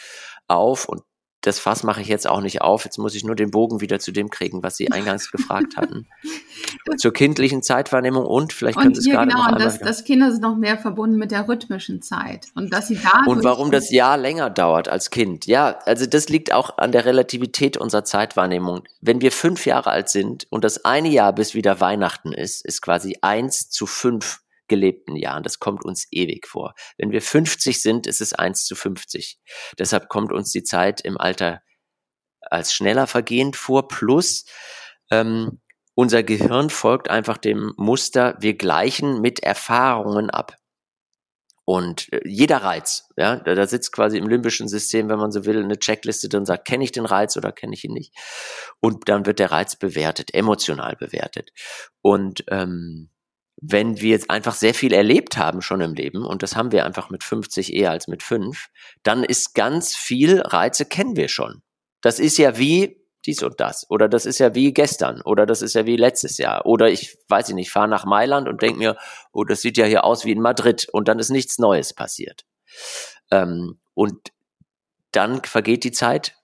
[0.47, 1.03] auf und
[1.44, 2.85] das Fass mache ich jetzt auch nicht auf.
[2.87, 6.07] Jetzt muss ich nur den Bogen wieder zu dem kriegen, was Sie eingangs gefragt hatten.
[6.96, 10.42] Zur kindlichen Zeitwahrnehmung und vielleicht können Sie es gerade genau, noch dass, dass Kinder sind
[10.42, 14.16] noch mehr verbunden mit der rhythmischen Zeit und dass sie da und warum das Jahr
[14.16, 15.46] länger dauert als Kind.
[15.46, 18.85] Ja, also das liegt auch an der Relativität unserer Zeitwahrnehmung.
[19.02, 22.80] Wenn wir fünf Jahre alt sind und das eine Jahr bis wieder Weihnachten ist, ist
[22.80, 25.42] quasi eins zu fünf gelebten Jahren.
[25.42, 26.74] Das kommt uns ewig vor.
[26.98, 29.38] Wenn wir 50 sind, ist es 1 zu 50.
[29.79, 31.62] Deshalb kommt uns die Zeit im Alter
[32.40, 33.88] als schneller vergehend vor.
[33.88, 34.44] Plus
[35.11, 35.61] ähm,
[35.94, 40.57] unser Gehirn folgt einfach dem Muster, wir gleichen mit Erfahrungen ab.
[41.66, 45.62] Und äh, jeder Reiz, ja, da, sitzt quasi im limbischen System, wenn man so will,
[45.62, 48.12] eine Checkliste drin, sagt, kenne ich den Reiz oder kenne ich ihn nicht.
[48.81, 51.50] Und dann wird der Reiz bewertet, emotional bewertet.
[52.03, 53.11] Und ähm,
[53.66, 56.85] wenn wir jetzt einfach sehr viel erlebt haben schon im Leben, und das haben wir
[56.85, 58.68] einfach mit 50 eher als mit 5,
[59.03, 61.62] dann ist ganz viel Reize kennen wir schon.
[62.03, 63.87] Das ist ja wie dies und das.
[63.88, 65.22] Oder das ist ja wie gestern.
[65.22, 66.66] Oder das ist ja wie letztes Jahr.
[66.66, 68.96] Oder ich weiß ich nicht, fahre nach Mailand und denke mir,
[69.33, 70.87] oh, das sieht ja hier aus wie in Madrid.
[70.92, 72.44] Und dann ist nichts Neues passiert.
[73.31, 74.33] Ähm, und
[75.12, 76.37] dann vergeht die Zeit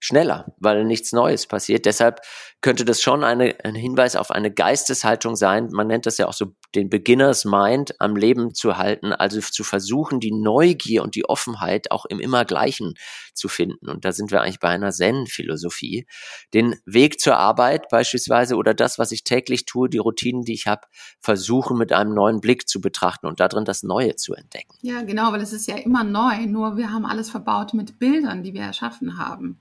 [0.00, 1.84] schneller, weil nichts Neues passiert.
[1.84, 2.20] Deshalb
[2.62, 5.68] könnte das schon eine, ein Hinweis auf eine Geisteshaltung sein.
[5.72, 9.62] Man nennt das ja auch so den Beginners Mind am Leben zu halten, also zu
[9.62, 12.94] versuchen, die Neugier und die Offenheit auch im Immergleichen
[13.34, 13.88] zu finden.
[13.88, 16.06] Und da sind wir eigentlich bei einer Zen-Philosophie.
[16.54, 20.66] Den Weg zur Arbeit beispielsweise oder das, was ich täglich tue, die Routinen, die ich
[20.66, 20.82] habe,
[21.20, 24.74] versuchen mit einem neuen Blick zu betrachten und darin das Neue zu entdecken.
[24.80, 28.42] Ja, genau, weil es ist ja immer neu, nur wir haben alles verbaut mit Bildern,
[28.42, 29.60] die wir erschaffen haben.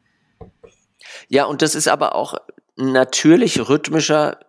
[1.28, 2.36] Ja, und das ist aber auch
[2.78, 4.40] ein natürlich rhythmischer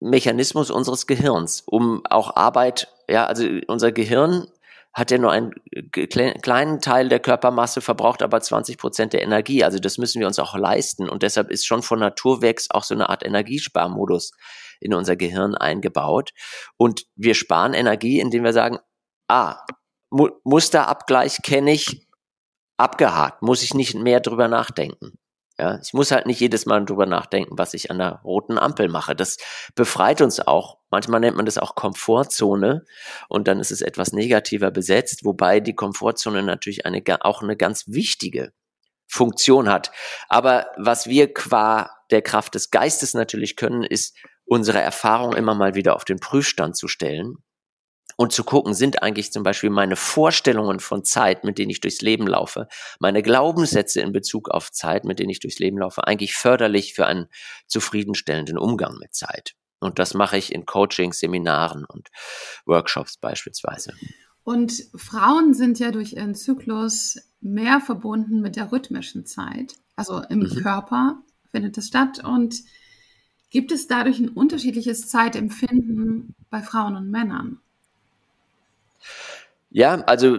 [0.00, 4.48] Mechanismus unseres Gehirns, um auch Arbeit, ja, also unser Gehirn
[4.92, 5.52] hat ja nur einen
[5.92, 9.64] kleinen Teil der Körpermasse, verbraucht aber 20 Prozent der Energie.
[9.64, 11.08] Also das müssen wir uns auch leisten.
[11.08, 14.32] Und deshalb ist schon von Naturwegs auch so eine Art Energiesparmodus
[14.80, 16.32] in unser Gehirn eingebaut.
[16.76, 18.80] Und wir sparen Energie, indem wir sagen,
[19.28, 19.64] ah,
[20.10, 22.06] Musterabgleich kenne ich,
[22.76, 25.18] abgehakt, muss ich nicht mehr drüber nachdenken.
[25.58, 28.88] Ja, ich muss halt nicht jedes Mal drüber nachdenken, was ich an der roten Ampel
[28.88, 29.14] mache.
[29.14, 29.36] Das
[29.74, 30.78] befreit uns auch.
[30.90, 32.84] Manchmal nennt man das auch Komfortzone
[33.28, 37.84] und dann ist es etwas negativer besetzt, wobei die Komfortzone natürlich eine, auch eine ganz
[37.86, 38.52] wichtige
[39.06, 39.92] Funktion hat.
[40.28, 45.74] Aber was wir qua der Kraft des Geistes natürlich können, ist unsere Erfahrung immer mal
[45.74, 47.36] wieder auf den Prüfstand zu stellen
[48.22, 52.02] und zu gucken, sind eigentlich zum Beispiel meine Vorstellungen von Zeit, mit denen ich durchs
[52.02, 52.68] Leben laufe,
[53.00, 57.06] meine Glaubenssätze in Bezug auf Zeit, mit denen ich durchs Leben laufe, eigentlich förderlich für
[57.06, 57.26] einen
[57.66, 59.54] zufriedenstellenden Umgang mit Zeit.
[59.80, 62.10] Und das mache ich in Coachings, Seminaren und
[62.64, 63.92] Workshops beispielsweise.
[64.44, 69.74] Und Frauen sind ja durch ihren Zyklus mehr verbunden mit der rhythmischen Zeit.
[69.96, 70.62] Also im mhm.
[70.62, 72.22] Körper findet es statt.
[72.24, 72.54] Und
[73.50, 77.58] gibt es dadurch ein unterschiedliches Zeitempfinden bei Frauen und Männern?
[79.70, 80.38] Ja, also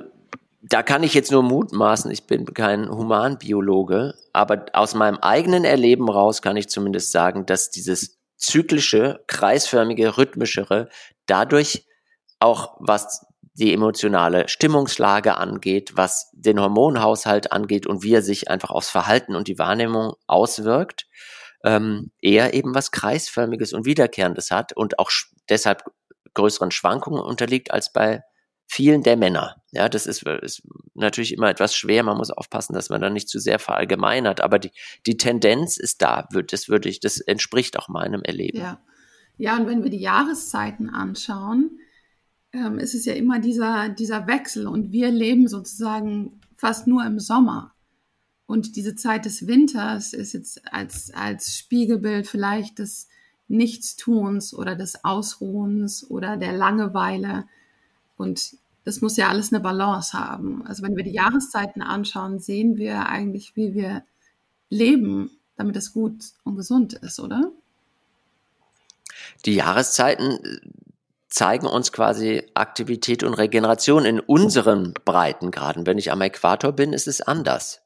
[0.61, 6.09] da kann ich jetzt nur mutmaßen, ich bin kein Humanbiologe, aber aus meinem eigenen Erleben
[6.09, 10.89] raus kann ich zumindest sagen, dass dieses zyklische, kreisförmige, rhythmischere
[11.25, 11.85] dadurch
[12.39, 18.71] auch was die emotionale Stimmungslage angeht, was den Hormonhaushalt angeht und wie er sich einfach
[18.71, 21.07] aufs Verhalten und die Wahrnehmung auswirkt,
[21.63, 25.11] ähm, eher eben was kreisförmiges und wiederkehrendes hat und auch
[25.49, 25.83] deshalb
[26.33, 28.23] größeren Schwankungen unterliegt als bei
[28.73, 29.61] vielen der Männer.
[29.71, 30.63] Ja, das ist, ist
[30.95, 32.03] natürlich immer etwas schwer.
[32.03, 34.41] Man muss aufpassen, dass man da nicht zu sehr verallgemeinert.
[34.41, 34.71] Aber die,
[35.05, 36.27] die Tendenz ist da.
[36.47, 38.59] Das würde ich, das entspricht auch meinem Erleben.
[38.59, 38.79] Ja.
[39.37, 41.79] Ja, und wenn wir die Jahreszeiten anschauen,
[42.51, 47.19] ähm, ist es ja immer dieser, dieser Wechsel und wir leben sozusagen fast nur im
[47.19, 47.73] Sommer.
[48.45, 53.07] Und diese Zeit des Winters ist jetzt als, als Spiegelbild vielleicht des
[53.47, 57.45] Nichtstuns oder des Ausruhens oder der Langeweile.
[58.17, 58.55] Und
[58.85, 60.65] das muss ja alles eine Balance haben.
[60.65, 64.03] Also wenn wir die Jahreszeiten anschauen, sehen wir eigentlich, wie wir
[64.69, 67.51] leben, damit es gut und gesund ist, oder?
[69.45, 70.59] Die Jahreszeiten äh,
[71.29, 75.85] zeigen uns quasi Aktivität und Regeneration in unseren Breitengraden.
[75.85, 77.81] Wenn ich am Äquator bin, ist es anders.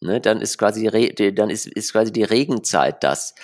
[0.00, 0.88] Ne, dann ist quasi,
[1.34, 3.34] dann ist, ist quasi die Regenzeit das,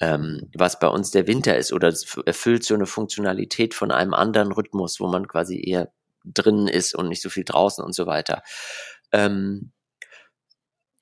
[0.00, 1.94] ähm, was bei uns der Winter ist oder
[2.26, 5.92] erfüllt so eine Funktionalität von einem anderen Rhythmus, wo man quasi eher
[6.24, 8.42] drinnen ist und nicht so viel draußen und so weiter.
[9.12, 9.72] Ähm,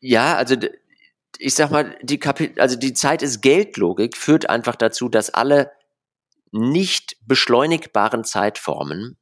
[0.00, 0.56] ja, also
[1.38, 5.72] ich sag mal, die Kapit also die Zeit ist Geldlogik führt einfach dazu, dass alle
[6.50, 9.16] nicht beschleunigbaren Zeitformen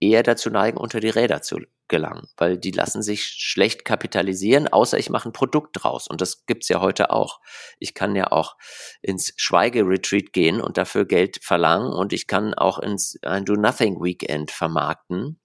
[0.00, 1.58] eher dazu neigen, unter die Räder zu
[1.90, 6.08] gelangen, weil die lassen sich schlecht kapitalisieren, außer ich mache ein Produkt draus.
[6.08, 7.40] Und das gibt's ja heute auch.
[7.78, 8.56] Ich kann ja auch
[9.02, 15.38] ins Schweigeretreat gehen und dafür Geld verlangen und ich kann auch ins ein Do-Nothing-Weekend vermarkten.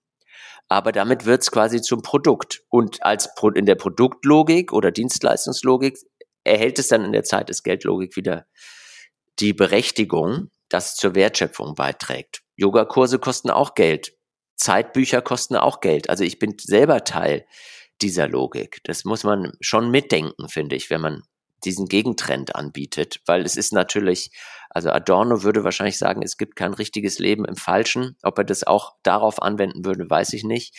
[0.67, 2.63] Aber damit wird's quasi zum Produkt.
[2.69, 5.97] Und als Pro in der Produktlogik oder Dienstleistungslogik
[6.43, 8.45] erhält es dann in der Zeit des Geldlogik wieder
[9.39, 12.41] die Berechtigung, das zur Wertschöpfung beiträgt.
[12.55, 14.13] Yogakurse kosten auch Geld.
[14.55, 16.09] Zeitbücher kosten auch Geld.
[16.09, 17.45] Also ich bin selber Teil
[18.01, 18.79] dieser Logik.
[18.83, 21.23] Das muss man schon mitdenken, finde ich, wenn man
[21.63, 24.29] diesen Gegentrend anbietet, weil es ist natürlich,
[24.69, 28.17] also Adorno würde wahrscheinlich sagen, es gibt kein richtiges Leben im Falschen.
[28.23, 30.77] Ob er das auch darauf anwenden würde, weiß ich nicht.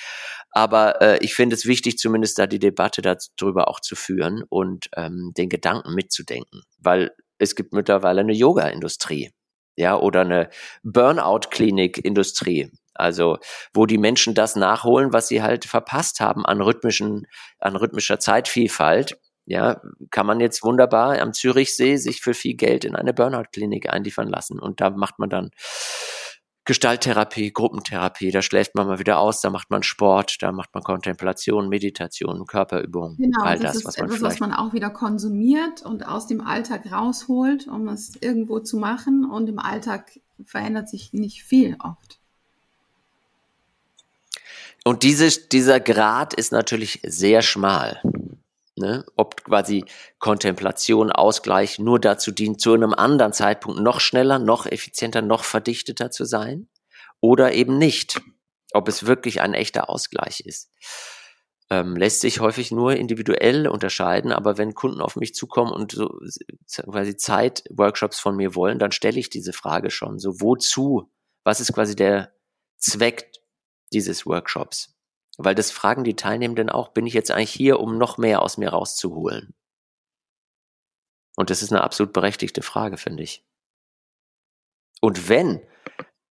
[0.50, 4.88] Aber äh, ich finde es wichtig, zumindest da die Debatte darüber auch zu führen und
[4.96, 9.30] ähm, den Gedanken mitzudenken, weil es gibt mittlerweile eine Yoga-Industrie,
[9.76, 10.48] ja, oder eine
[10.84, 12.70] Burnout-Klinik-Industrie.
[12.98, 13.38] Also,
[13.72, 17.26] wo die Menschen das nachholen, was sie halt verpasst haben an rhythmischen,
[17.58, 19.18] an rhythmischer Zeitvielfalt.
[19.48, 19.80] Ja,
[20.10, 24.58] kann man jetzt wunderbar am Zürichsee sich für viel Geld in eine Burnout-Klinik einliefern lassen.
[24.58, 25.50] Und da macht man dann
[26.66, 30.82] Gestalttherapie, Gruppentherapie, da schläft man mal wieder aus, da macht man Sport, da macht man
[30.82, 33.16] Kontemplation, Meditation, Körperübungen.
[33.16, 36.26] Genau, all das, das ist was man etwas, was man auch wieder konsumiert und aus
[36.26, 39.24] dem Alltag rausholt, um es irgendwo zu machen.
[39.24, 42.18] Und im Alltag verändert sich nicht viel oft.
[44.86, 48.00] Und diese, dieser Grad ist natürlich sehr schmal.
[48.76, 49.04] Ne?
[49.16, 49.84] Ob quasi
[50.20, 56.12] Kontemplation, Ausgleich nur dazu dient, zu einem anderen Zeitpunkt noch schneller, noch effizienter, noch verdichteter
[56.12, 56.68] zu sein
[57.20, 58.20] oder eben nicht.
[58.74, 60.70] Ob es wirklich ein echter Ausgleich ist.
[61.68, 66.16] Ähm, lässt sich häufig nur individuell unterscheiden, aber wenn Kunden auf mich zukommen und so
[66.84, 70.20] quasi Zeitworkshops von mir wollen, dann stelle ich diese Frage schon.
[70.20, 71.10] So, wozu?
[71.42, 72.32] Was ist quasi der
[72.78, 73.32] Zweck
[73.92, 74.96] dieses Workshops?
[75.38, 78.56] Weil das fragen die Teilnehmenden auch, bin ich jetzt eigentlich hier, um noch mehr aus
[78.56, 79.54] mir rauszuholen?
[81.36, 83.44] Und das ist eine absolut berechtigte Frage, finde ich.
[85.02, 85.60] Und wenn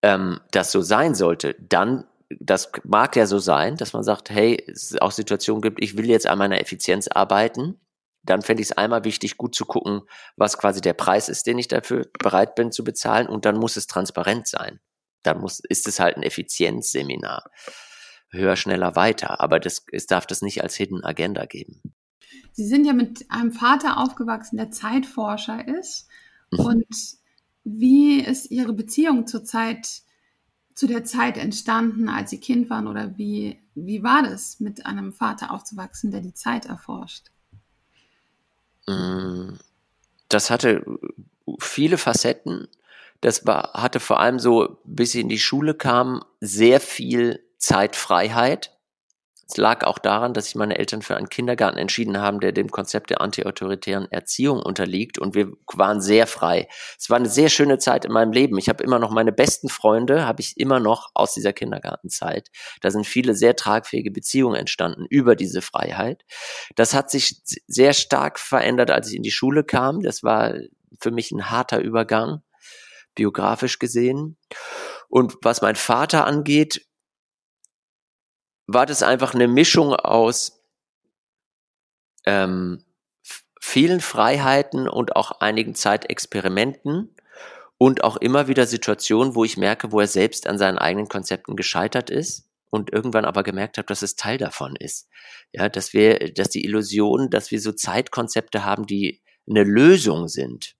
[0.01, 4.63] ähm, das so sein sollte, dann, das mag ja so sein, dass man sagt, hey,
[4.67, 7.79] es auch Situationen gibt, ich will jetzt an meiner Effizienz arbeiten,
[8.23, 10.01] dann fände ich es einmal wichtig, gut zu gucken,
[10.35, 13.27] was quasi der Preis ist, den ich dafür bereit bin zu bezahlen.
[13.27, 14.79] Und dann muss es transparent sein
[15.25, 17.49] dann muss, ist es halt ein Effizienzseminar.
[18.29, 19.39] Höher, schneller, weiter.
[19.39, 21.81] Aber das, es darf das nicht als Hidden Agenda geben.
[22.51, 26.07] Sie sind ja mit einem Vater aufgewachsen, der Zeitforscher ist.
[26.51, 26.59] Mhm.
[26.59, 26.95] Und
[27.63, 30.01] wie ist Ihre Beziehung zur Zeit,
[30.73, 32.87] zu der Zeit entstanden, als Sie Kind waren?
[32.87, 37.31] Oder wie, wie war das, mit einem Vater aufzuwachsen, der die Zeit erforscht?
[38.87, 39.55] Mm,
[40.29, 40.85] das hatte
[41.59, 42.67] viele Facetten.
[43.21, 48.71] Das war, hatte vor allem so, bis sie in die Schule kam, sehr viel Zeitfreiheit.
[49.47, 52.71] Es lag auch daran, dass sich meine Eltern für einen Kindergarten entschieden haben, der dem
[52.71, 56.67] Konzept der antiautoritären Erziehung unterliegt und wir waren sehr frei.
[56.97, 58.57] Es war eine sehr schöne Zeit in meinem Leben.
[58.57, 62.49] Ich habe immer noch meine besten Freunde, habe ich immer noch aus dieser Kindergartenzeit.
[62.81, 66.23] Da sind viele sehr tragfähige Beziehungen entstanden über diese Freiheit.
[66.75, 70.01] Das hat sich sehr stark verändert, als ich in die Schule kam.
[70.01, 70.55] Das war
[70.99, 72.41] für mich ein harter Übergang
[73.15, 74.37] biografisch gesehen.
[75.07, 76.85] Und was mein Vater angeht,
[78.67, 80.63] war das einfach eine Mischung aus
[82.25, 82.83] ähm,
[83.61, 87.15] vielen Freiheiten und auch einigen Zeitexperimenten
[87.77, 91.55] und auch immer wieder Situationen, wo ich merke, wo er selbst an seinen eigenen Konzepten
[91.55, 95.09] gescheitert ist und irgendwann aber gemerkt habe, dass es Teil davon ist.
[95.51, 100.74] Ja, dass wir, dass die Illusion, dass wir so Zeitkonzepte haben, die eine Lösung sind.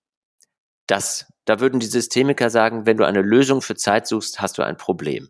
[0.88, 4.64] Das, da würden die Systemiker sagen, wenn du eine Lösung für Zeit suchst, hast du
[4.64, 5.30] ein Problem.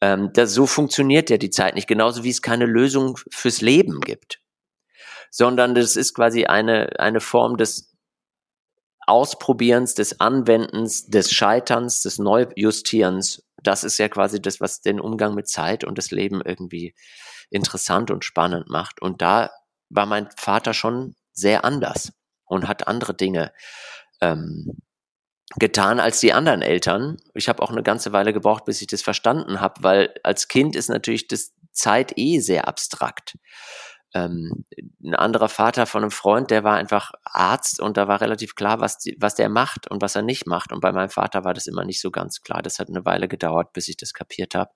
[0.00, 4.00] Ähm, das, so funktioniert ja die Zeit nicht, genauso wie es keine Lösung fürs Leben
[4.00, 4.40] gibt,
[5.30, 7.94] sondern das ist quasi eine, eine Form des
[9.06, 13.42] Ausprobierens, des Anwendens, des Scheiterns, des Neujustierens.
[13.62, 16.94] Das ist ja quasi das, was den Umgang mit Zeit und das Leben irgendwie
[17.50, 19.00] interessant und spannend macht.
[19.00, 19.50] Und da
[19.88, 22.12] war mein Vater schon sehr anders
[22.44, 23.52] und hat andere Dinge
[24.20, 24.78] ähm,
[25.56, 27.16] getan als die anderen Eltern.
[27.34, 30.76] Ich habe auch eine ganze Weile gebraucht, bis ich das verstanden habe, weil als Kind
[30.76, 33.38] ist natürlich das Zeit eh sehr abstrakt.
[34.14, 34.64] Ähm,
[35.02, 38.80] ein anderer Vater von einem Freund, der war einfach Arzt und da war relativ klar,
[38.80, 40.72] was, die, was der macht und was er nicht macht.
[40.72, 42.62] Und bei meinem Vater war das immer nicht so ganz klar.
[42.62, 44.70] Das hat eine Weile gedauert, bis ich das kapiert habe.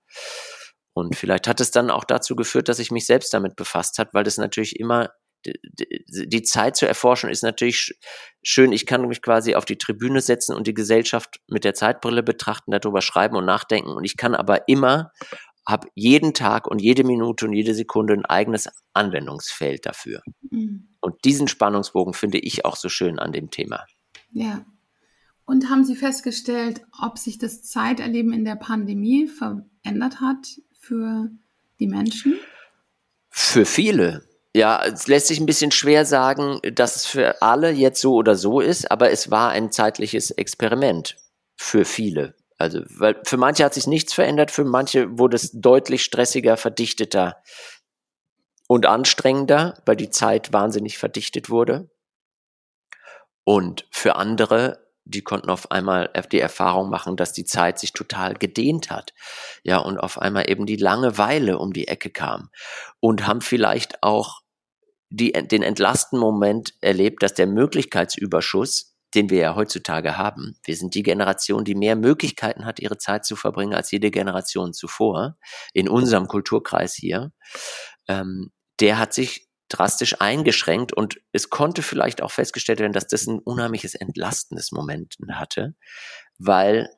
[0.95, 4.13] Und vielleicht hat es dann auch dazu geführt, dass ich mich selbst damit befasst hat,
[4.13, 5.11] weil das natürlich immer
[5.45, 7.99] die Zeit zu erforschen ist natürlich
[8.43, 8.73] schön.
[8.73, 12.71] Ich kann mich quasi auf die Tribüne setzen und die Gesellschaft mit der Zeitbrille betrachten,
[12.71, 13.91] darüber schreiben und nachdenken.
[13.91, 15.13] Und ich kann aber immer,
[15.67, 20.23] habe jeden Tag und jede Minute und jede Sekunde ein eigenes Anwendungsfeld dafür.
[20.51, 20.89] Mhm.
[21.01, 23.85] Und diesen Spannungsbogen finde ich auch so schön an dem Thema.
[24.33, 24.65] Ja.
[25.45, 31.31] Und haben Sie festgestellt, ob sich das Zeiterleben in der Pandemie verändert hat für
[31.81, 32.39] die Menschen?
[33.29, 34.29] Für viele.
[34.55, 38.35] Ja, es lässt sich ein bisschen schwer sagen, dass es für alle jetzt so oder
[38.35, 41.17] so ist, aber es war ein zeitliches Experiment
[41.57, 42.35] für viele.
[42.59, 47.43] Also, weil für manche hat sich nichts verändert, für manche wurde es deutlich stressiger, verdichteter
[48.69, 51.91] und anstrengender, weil die Zeit wahnsinnig verdichtet wurde.
[53.45, 58.35] Und für andere, die konnten auf einmal die Erfahrung machen, dass die Zeit sich total
[58.35, 59.13] gedehnt hat.
[59.65, 62.51] Ja, und auf einmal eben die Langeweile um die Ecke kam
[63.01, 64.41] und haben vielleicht auch
[65.11, 70.95] die, den entlasten Moment erlebt, dass der Möglichkeitsüberschuss, den wir ja heutzutage haben, wir sind
[70.95, 75.37] die Generation, die mehr Möglichkeiten hat, ihre Zeit zu verbringen als jede Generation zuvor,
[75.75, 77.33] in unserem Kulturkreis hier,
[78.09, 83.27] ähm, der hat sich drastisch eingeschränkt und es konnte vielleicht auch festgestellt werden, dass das
[83.27, 85.75] ein unheimliches entlastendes Moment hatte,
[86.39, 86.89] weil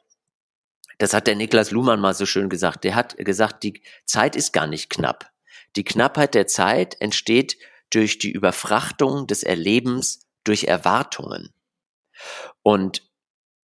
[0.99, 2.85] das hat der Niklas Luhmann mal so schön gesagt.
[2.85, 5.31] Der hat gesagt, die Zeit ist gar nicht knapp.
[5.77, 7.59] Die Knappheit der Zeit entsteht
[7.91, 11.53] durch die Überfrachtung des Erlebens durch Erwartungen.
[12.62, 13.03] Und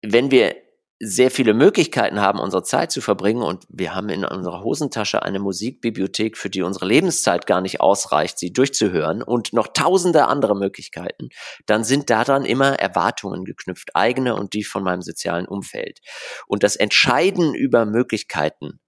[0.02, 0.56] wenn wir
[1.00, 5.40] sehr viele Möglichkeiten haben, unsere Zeit zu verbringen und wir haben in unserer Hosentasche eine
[5.40, 11.30] Musikbibliothek, für die unsere Lebenszeit gar nicht ausreicht, sie durchzuhören und noch tausende andere Möglichkeiten,
[11.68, 16.00] dann sind daran immer Erwartungen geknüpft, eigene und die von meinem sozialen Umfeld.
[16.48, 18.80] Und das Entscheiden über Möglichkeiten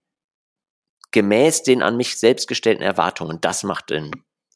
[1.12, 4.12] gemäß den an mich selbst gestellten Erwartungen, das macht den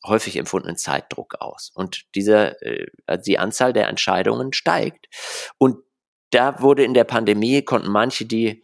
[0.06, 1.72] häufig empfundenen Zeitdruck aus.
[1.74, 5.08] Und diese, äh, also die Anzahl der Entscheidungen steigt.
[5.58, 5.78] Und
[6.34, 8.64] da wurde in der Pandemie, konnten manche die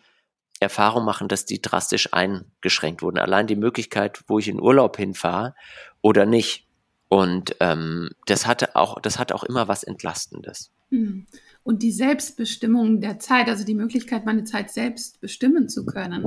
[0.59, 3.17] Erfahrung machen, dass die drastisch eingeschränkt wurden.
[3.17, 5.55] Allein die Möglichkeit, wo ich in Urlaub hinfahre
[6.01, 6.67] oder nicht.
[7.07, 10.71] Und ähm, das hatte auch, das hat auch immer was Entlastendes.
[10.89, 11.25] Hm.
[11.63, 16.25] Und die Selbstbestimmung der Zeit, also die Möglichkeit, meine Zeit selbst bestimmen zu können,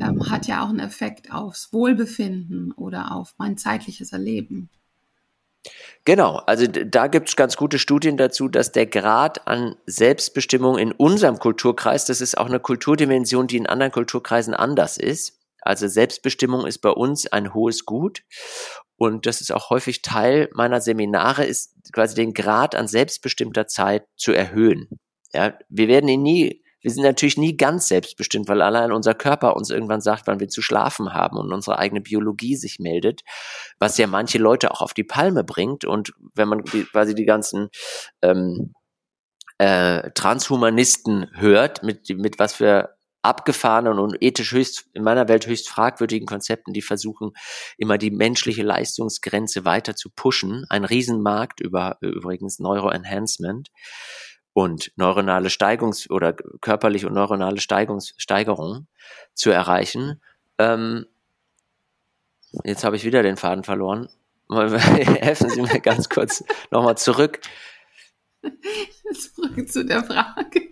[0.00, 4.70] ähm, hat ja auch einen Effekt aufs Wohlbefinden oder auf mein zeitliches Erleben.
[6.04, 10.92] Genau, also da gibt es ganz gute Studien dazu, dass der Grad an Selbstbestimmung in
[10.92, 15.40] unserem Kulturkreis, das ist auch eine Kulturdimension, die in anderen Kulturkreisen anders ist.
[15.62, 18.22] Also Selbstbestimmung ist bei uns ein hohes Gut
[18.96, 24.06] und das ist auch häufig Teil meiner Seminare, ist quasi den Grad an selbstbestimmter Zeit
[24.16, 24.88] zu erhöhen.
[25.32, 29.56] Ja, wir werden ihn nie wir sind natürlich nie ganz selbstbestimmt, weil allein unser Körper
[29.56, 33.22] uns irgendwann sagt, wann wir zu schlafen haben und unsere eigene Biologie sich meldet,
[33.80, 35.84] was ja manche Leute auch auf die Palme bringt.
[35.84, 37.70] Und wenn man die, quasi die ganzen
[38.22, 38.72] ähm,
[39.58, 45.68] äh, Transhumanisten hört, mit, mit was für abgefahrenen und ethisch höchst, in meiner Welt höchst
[45.68, 47.32] fragwürdigen Konzepten, die versuchen,
[47.78, 50.64] immer die menschliche Leistungsgrenze weiter zu pushen.
[50.68, 53.72] Ein Riesenmarkt über übrigens Neuroenhancement
[54.56, 58.86] und neuronale Steigungs- oder körperliche und neuronale Steigungs Steigerung
[59.34, 60.18] zu erreichen.
[60.56, 61.04] Ähm,
[62.64, 64.08] jetzt habe ich wieder den Faden verloren.
[64.48, 67.40] Helfen Sie mir ganz kurz nochmal zurück.
[69.12, 70.70] Zurück zu der Frage.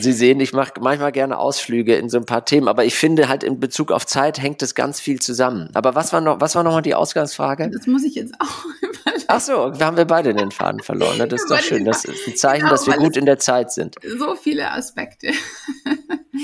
[0.00, 3.28] Sie sehen, ich mache manchmal gerne Ausflüge in so ein paar Themen, aber ich finde
[3.28, 5.70] halt in Bezug auf Zeit hängt das ganz viel zusammen.
[5.74, 7.70] Aber was war noch, was war nochmal die Ausgangsfrage?
[7.70, 9.24] Das muss ich jetzt auch überlegen.
[9.28, 11.18] Ach so, da haben wir beide den Faden verloren.
[11.18, 11.84] Das ist doch schön.
[11.84, 13.96] Das ist ein Zeichen, genau, dass wir gut in der Zeit sind.
[14.18, 15.32] So viele Aspekte.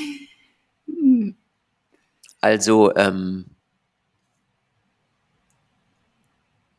[0.87, 1.37] hm.
[2.41, 3.47] Also, ähm,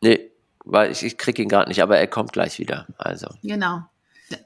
[0.02, 0.32] nee,
[0.64, 2.88] weil ich, ich kriege ihn gerade nicht, aber er kommt gleich wieder.
[2.98, 3.28] Also.
[3.44, 3.84] Genau.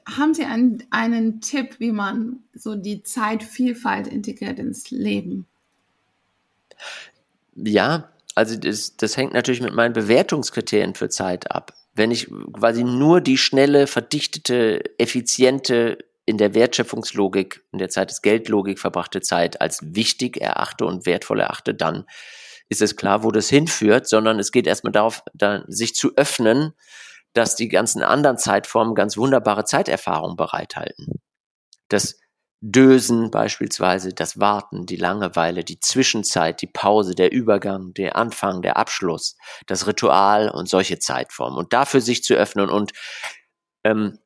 [0.06, 5.46] Haben Sie einen, einen Tipp, wie man so die Zeitvielfalt integriert ins Leben?
[7.54, 11.74] Ja, also das, das hängt natürlich mit meinen Bewertungskriterien für Zeit ab.
[11.94, 18.22] Wenn ich quasi nur die schnelle, verdichtete, effiziente, in der Wertschöpfungslogik, in der Zeit des
[18.22, 22.04] Geldlogik verbrachte Zeit als wichtig erachte und wertvoll erachte, dann
[22.68, 26.72] ist es klar, wo das hinführt, sondern es geht erstmal darauf, dann sich zu öffnen,
[27.32, 31.20] dass die ganzen anderen Zeitformen ganz wunderbare Zeiterfahrungen bereithalten.
[31.88, 32.18] Das
[32.64, 38.76] Dösen beispielsweise, das Warten, die Langeweile, die Zwischenzeit, die Pause, der Übergang, der Anfang, der
[38.76, 41.58] Abschluss, das Ritual und solche Zeitformen.
[41.58, 42.92] Und dafür sich zu öffnen und
[43.82, 44.18] ähm,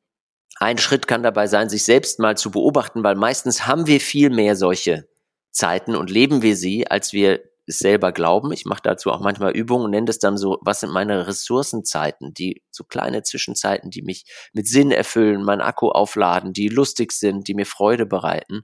[0.58, 4.28] ein Schritt kann dabei sein, sich selbst mal zu beobachten, weil meistens haben wir viel
[4.28, 5.08] mehr solche
[5.50, 8.52] Zeiten und leben wir sie, als wir selber glauben.
[8.52, 12.32] Ich mache dazu auch manchmal Übungen und nenne das dann so, was sind meine Ressourcenzeiten,
[12.32, 17.48] die so kleine Zwischenzeiten, die mich mit Sinn erfüllen, mein Akku aufladen, die lustig sind,
[17.48, 18.62] die mir Freude bereiten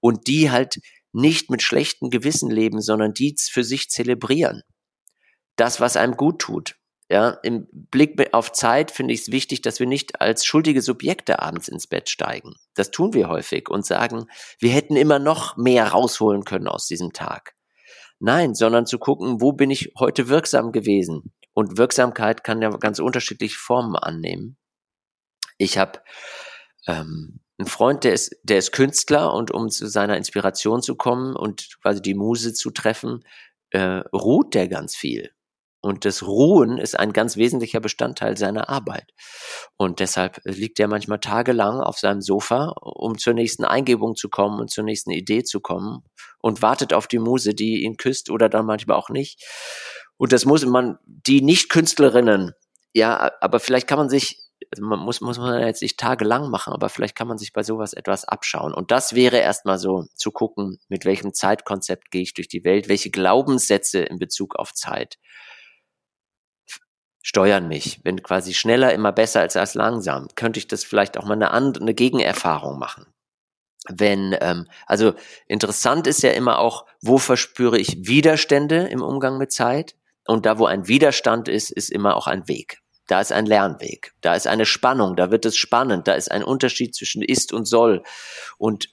[0.00, 0.80] und die halt
[1.12, 4.62] nicht mit schlechtem Gewissen leben, sondern die für sich zelebrieren.
[5.56, 6.76] Das, was einem gut tut.
[7.10, 11.40] Ja, im Blick auf Zeit finde ich es wichtig, dass wir nicht als schuldige Subjekte
[11.40, 12.54] abends ins Bett steigen.
[12.74, 14.28] Das tun wir häufig und sagen,
[14.58, 17.54] wir hätten immer noch mehr rausholen können aus diesem Tag.
[18.24, 21.32] Nein, sondern zu gucken, wo bin ich heute wirksam gewesen?
[21.54, 24.56] Und Wirksamkeit kann ja ganz unterschiedliche Formen annehmen.
[25.58, 26.00] Ich habe
[26.86, 31.34] ähm, einen Freund, der ist, der ist Künstler und um zu seiner Inspiration zu kommen
[31.34, 33.24] und quasi die Muse zu treffen,
[33.70, 35.32] äh, ruht der ganz viel.
[35.82, 39.12] Und das Ruhen ist ein ganz wesentlicher Bestandteil seiner Arbeit.
[39.76, 44.60] Und deshalb liegt er manchmal tagelang auf seinem Sofa, um zur nächsten Eingebung zu kommen
[44.60, 46.04] und zur nächsten Idee zu kommen
[46.40, 49.44] und wartet auf die Muse, die ihn küsst oder dann manchmal auch nicht.
[50.16, 52.52] Und das muss man, die Nicht-Künstlerinnen,
[52.92, 54.38] ja, aber vielleicht kann man sich,
[54.70, 57.64] also man muss, muss man jetzt nicht tagelang machen, aber vielleicht kann man sich bei
[57.64, 58.72] sowas etwas abschauen.
[58.72, 62.88] Und das wäre erstmal so zu gucken, mit welchem Zeitkonzept gehe ich durch die Welt,
[62.88, 65.18] welche Glaubenssätze in Bezug auf Zeit
[67.22, 68.00] steuern mich.
[68.04, 71.52] Wenn quasi schneller immer besser als als langsam, könnte ich das vielleicht auch mal eine,
[71.52, 73.06] andere, eine Gegenerfahrung machen.
[73.88, 75.14] Wenn, ähm, also
[75.46, 79.96] interessant ist ja immer auch, wo verspüre ich Widerstände im Umgang mit Zeit?
[80.26, 82.78] Und da, wo ein Widerstand ist, ist immer auch ein Weg.
[83.08, 84.12] Da ist ein Lernweg.
[84.20, 85.16] Da ist eine Spannung.
[85.16, 86.06] Da wird es spannend.
[86.06, 88.04] Da ist ein Unterschied zwischen ist und soll.
[88.56, 88.88] Und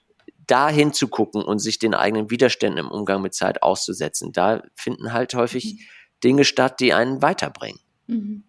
[0.47, 5.35] da hinzugucken und sich den eigenen Widerständen im Umgang mit Zeit auszusetzen, da finden halt
[5.35, 5.79] häufig mhm.
[6.23, 7.79] Dinge statt, die einen weiterbringen.
[8.09, 8.43] Mhm.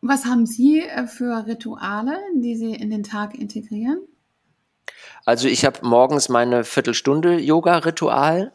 [0.00, 4.00] Was haben Sie äh, für Rituale, die Sie in den Tag integrieren?
[5.24, 8.52] Also ich habe morgens meine Viertelstunde Yoga-Ritual,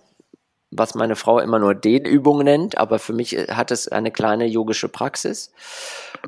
[0.72, 4.46] was meine Frau immer nur Dehnübung nennt, aber für mich äh, hat es eine kleine
[4.46, 5.52] yogische Praxis.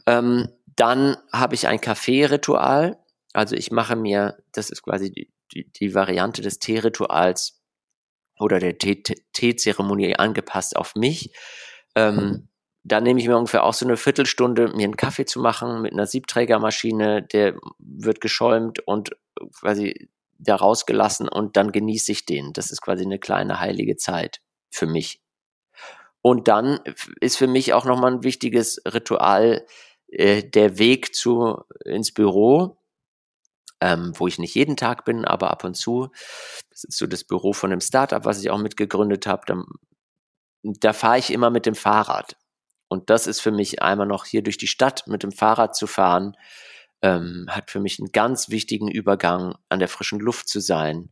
[0.05, 2.97] Ähm, dann habe ich ein Kaffee-Ritual.
[3.31, 7.61] Also ich mache mir, das ist quasi die, die, die Variante des Tee-Rituals
[8.39, 11.31] oder der Teezeremonie angepasst auf mich.
[11.95, 12.49] Ähm,
[12.87, 15.93] da nehme ich mir ungefähr auch so eine Viertelstunde, mir einen Kaffee zu machen mit
[15.93, 19.09] einer Siebträgermaschine, der wird geschäumt und
[19.59, 22.53] quasi da rausgelassen und dann genieße ich den.
[22.53, 25.19] Das ist quasi eine kleine heilige Zeit für mich.
[26.21, 26.79] Und dann
[27.21, 29.65] ist für mich auch nochmal ein wichtiges Ritual
[30.07, 32.77] äh, der Weg zu ins Büro,
[33.81, 36.09] ähm, wo ich nicht jeden Tag bin, aber ab und zu.
[36.69, 39.43] Das ist so das Büro von einem Startup, was ich auch mitgegründet habe.
[39.47, 39.63] Da,
[40.61, 42.37] da fahre ich immer mit dem Fahrrad.
[42.87, 45.87] Und das ist für mich einmal noch hier durch die Stadt mit dem Fahrrad zu
[45.87, 46.35] fahren,
[47.01, 51.09] ähm, hat für mich einen ganz wichtigen Übergang, an der frischen Luft zu sein,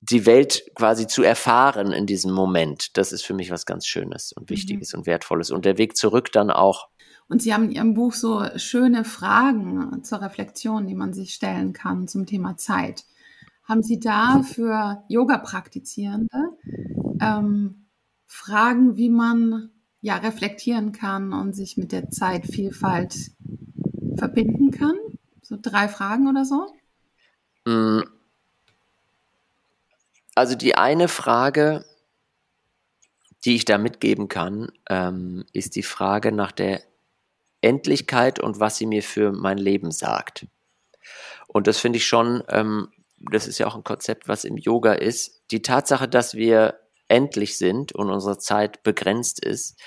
[0.00, 2.96] die Welt quasi zu erfahren in diesem Moment.
[2.96, 4.50] Das ist für mich was ganz Schönes und mhm.
[4.50, 5.00] Wichtiges mhm.
[5.00, 5.50] und Wertvolles.
[5.50, 6.88] Und der Weg zurück dann auch.
[7.28, 11.72] Und Sie haben in Ihrem Buch so schöne Fragen zur Reflexion, die man sich stellen
[11.72, 13.04] kann zum Thema Zeit.
[13.64, 16.56] Haben Sie da für Yoga-Praktizierende
[17.20, 17.88] ähm,
[18.26, 19.70] Fragen, wie man
[20.00, 23.32] ja, reflektieren kann und sich mit der Zeitvielfalt
[24.16, 24.96] verbinden kann?
[25.42, 26.66] So drei Fragen oder so?
[27.64, 28.02] Mm.
[30.34, 31.84] Also die eine Frage,
[33.44, 36.82] die ich da mitgeben kann, ähm, ist die Frage nach der
[37.60, 40.46] Endlichkeit und was sie mir für mein Leben sagt.
[41.48, 42.88] Und das finde ich schon, ähm,
[43.18, 45.42] das ist ja auch ein Konzept, was im Yoga ist.
[45.50, 46.78] Die Tatsache, dass wir
[47.08, 49.80] endlich sind und unsere Zeit begrenzt ist,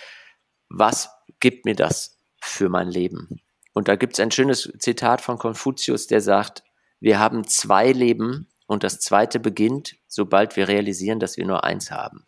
[0.69, 1.09] was
[1.39, 3.41] gibt mir das für mein Leben?
[3.73, 6.63] Und da gibt es ein schönes Zitat von Konfuzius, der sagt,
[6.99, 11.91] wir haben zwei Leben und das zweite beginnt, sobald wir realisieren, dass wir nur eins
[11.91, 12.25] haben.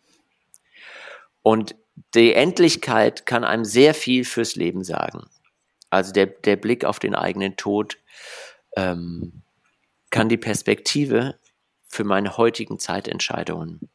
[1.42, 1.76] Und
[2.14, 5.26] die Endlichkeit kann einem sehr viel fürs Leben sagen.
[5.90, 7.98] Also der, der Blick auf den eigenen Tod
[8.76, 9.42] ähm,
[10.10, 11.38] kann die Perspektive
[11.86, 13.88] für meine heutigen Zeitentscheidungen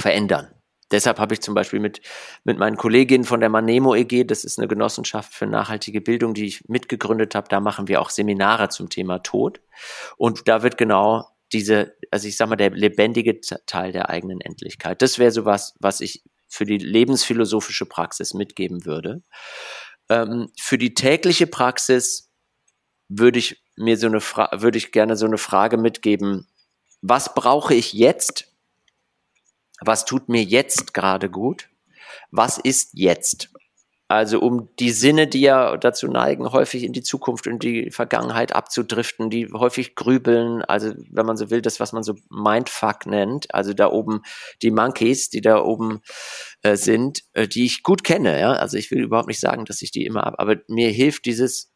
[0.00, 0.48] verändern.
[0.92, 2.02] Deshalb habe ich zum Beispiel mit,
[2.44, 6.44] mit meinen Kolleginnen von der Manemo EG, das ist eine Genossenschaft für nachhaltige Bildung, die
[6.44, 9.60] ich mitgegründet habe, da machen wir auch Seminare zum Thema Tod.
[10.18, 15.00] Und da wird genau diese, also ich sag mal, der lebendige Teil der eigenen Endlichkeit.
[15.02, 19.22] Das wäre so was, was ich für die lebensphilosophische Praxis mitgeben würde.
[20.10, 22.30] Ähm, für die tägliche Praxis
[23.08, 26.48] würde ich mir so eine Fra würde ich gerne so eine Frage mitgeben.
[27.00, 28.51] Was brauche ich jetzt?
[29.84, 31.68] Was tut mir jetzt gerade gut?
[32.30, 33.50] Was ist jetzt?
[34.12, 38.54] Also um die Sinne, die ja dazu neigen, häufig in die Zukunft und die Vergangenheit
[38.54, 43.54] abzudriften, die häufig grübeln, also wenn man so will, das, was man so Mindfuck nennt,
[43.54, 44.20] also da oben
[44.60, 46.02] die Monkeys, die da oben
[46.60, 48.52] äh, sind, äh, die ich gut kenne, ja.
[48.52, 51.71] Also ich will überhaupt nicht sagen, dass ich die immer habe, aber mir hilft dieses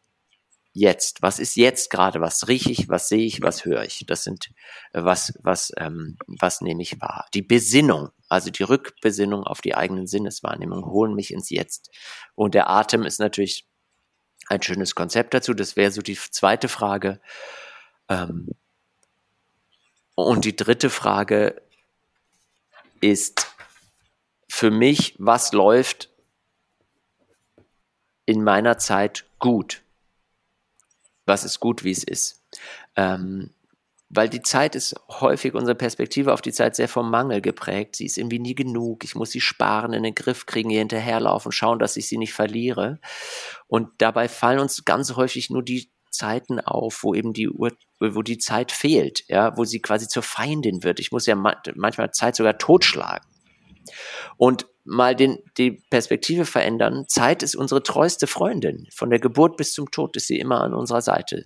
[0.76, 1.22] jetzt?
[1.22, 2.20] Was ist jetzt gerade?
[2.20, 2.88] Was rieche ich?
[2.88, 3.42] Was sehe ich?
[3.42, 4.04] Was höre ich?
[4.06, 4.50] Das sind
[4.92, 7.26] äh, was was ähm, was nehme ich wahr?
[7.34, 11.90] Die Besinnung, also die Rückbesinnung auf die eigenen Sinneswahrnehmungen, holen mich ins Jetzt.
[12.34, 13.66] Und der Atem ist natürlich
[14.48, 15.54] ein schönes Konzept dazu.
[15.54, 17.20] Das wäre so die zweite Frage.
[18.08, 18.50] Ähm,
[20.14, 21.60] und die dritte Frage
[23.00, 23.46] ist
[24.48, 26.10] für mich, was läuft
[28.26, 29.82] in meiner Zeit gut?
[31.26, 32.42] Was ist gut, wie es ist.
[32.96, 33.50] Ähm,
[34.08, 37.96] weil die Zeit ist häufig, unsere Perspektive auf die Zeit sehr vom Mangel geprägt.
[37.96, 39.02] Sie ist irgendwie nie genug.
[39.02, 42.32] Ich muss sie sparen, in den Griff kriegen, hier hinterherlaufen, schauen, dass ich sie nicht
[42.32, 43.00] verliere.
[43.66, 48.22] Und dabei fallen uns ganz häufig nur die Zeiten auf, wo eben die Uhr, wo
[48.22, 51.00] die Zeit fehlt, ja, wo sie quasi zur Feindin wird.
[51.00, 53.26] Ich muss ja manchmal Zeit sogar totschlagen.
[54.36, 57.04] Und mal den, die Perspektive verändern.
[57.08, 58.86] Zeit ist unsere treueste Freundin.
[58.94, 61.44] Von der Geburt bis zum Tod ist sie immer an unserer Seite.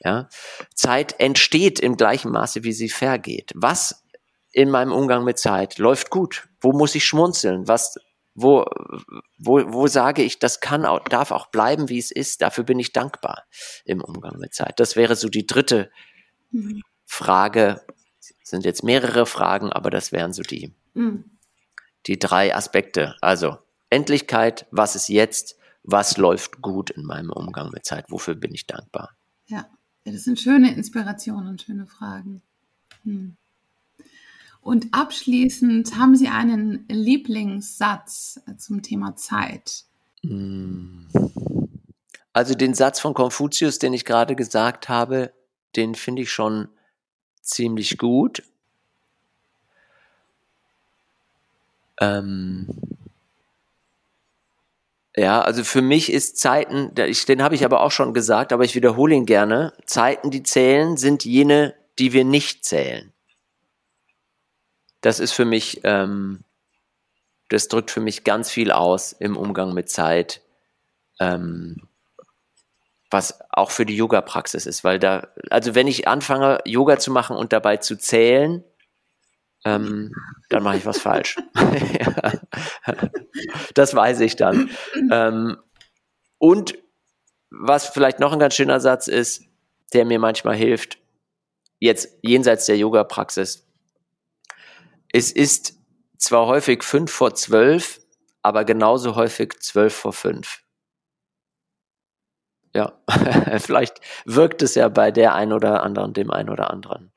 [0.00, 0.28] Ja?
[0.74, 3.52] Zeit entsteht im gleichen Maße, wie sie vergeht.
[3.54, 4.04] Was
[4.52, 6.48] in meinem Umgang mit Zeit läuft gut?
[6.60, 7.68] Wo muss ich schmunzeln?
[7.68, 7.96] Was,
[8.34, 8.64] wo,
[9.38, 12.42] wo, wo sage ich, das kann auch, darf auch bleiben, wie es ist?
[12.42, 13.44] Dafür bin ich dankbar
[13.84, 14.80] im Umgang mit Zeit.
[14.80, 15.90] Das wäre so die dritte
[16.50, 16.82] mhm.
[17.04, 17.82] Frage.
[18.18, 20.74] Das sind jetzt mehrere Fragen, aber das wären so die.
[20.94, 21.32] Mhm
[22.06, 23.16] die drei Aspekte.
[23.20, 23.58] Also
[23.90, 28.66] Endlichkeit, was ist jetzt, was läuft gut in meinem Umgang mit Zeit, wofür bin ich
[28.66, 29.10] dankbar.
[29.46, 29.66] Ja,
[30.04, 32.42] das sind schöne Inspirationen und schöne Fragen.
[33.04, 33.36] Hm.
[34.60, 39.84] Und abschließend haben Sie einen Lieblingssatz zum Thema Zeit?
[40.22, 41.08] Hm.
[42.32, 45.32] Also den Satz von Konfuzius, den ich gerade gesagt habe,
[45.76, 46.68] den finde ich schon
[47.42, 48.44] ziemlich gut.
[52.00, 52.68] Ähm,
[55.14, 58.74] ja, also für mich ist Zeiten, den habe ich aber auch schon gesagt, aber ich
[58.74, 59.74] wiederhole ihn gerne.
[59.84, 63.12] Zeiten, die zählen, sind jene, die wir nicht zählen.
[65.02, 66.44] Das ist für mich, ähm,
[67.50, 70.40] das drückt für mich ganz viel aus im Umgang mit Zeit,
[71.20, 71.88] ähm,
[73.10, 77.36] was auch für die Yoga-Praxis ist, weil da, also wenn ich anfange, Yoga zu machen
[77.36, 78.64] und dabei zu zählen,
[79.64, 80.12] ähm,
[80.48, 81.38] dann mache ich was falsch.
[83.74, 84.70] das weiß ich dann.
[85.10, 85.56] Ähm,
[86.38, 86.78] und
[87.50, 89.44] was vielleicht noch ein ganz schöner Satz ist,
[89.92, 90.98] der mir manchmal hilft,
[91.78, 93.68] jetzt jenseits der Yoga-Praxis.
[95.12, 95.74] Es ist
[96.18, 98.00] zwar häufig fünf vor zwölf,
[98.42, 100.62] aber genauso häufig zwölf vor fünf.
[102.74, 102.98] Ja,
[103.58, 107.12] vielleicht wirkt es ja bei der einen oder anderen, dem einen oder anderen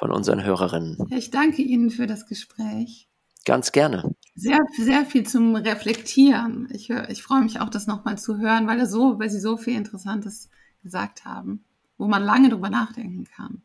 [0.00, 0.96] von unseren Hörerinnen.
[1.10, 3.06] Ich danke Ihnen für das Gespräch.
[3.44, 4.14] Ganz gerne.
[4.34, 6.68] Sehr, sehr viel zum Reflektieren.
[6.72, 9.76] Ich, ich freue mich auch, das nochmal zu hören, weil, so, weil Sie so viel
[9.76, 10.48] Interessantes
[10.82, 11.66] gesagt haben,
[11.98, 13.60] wo man lange drüber nachdenken kann.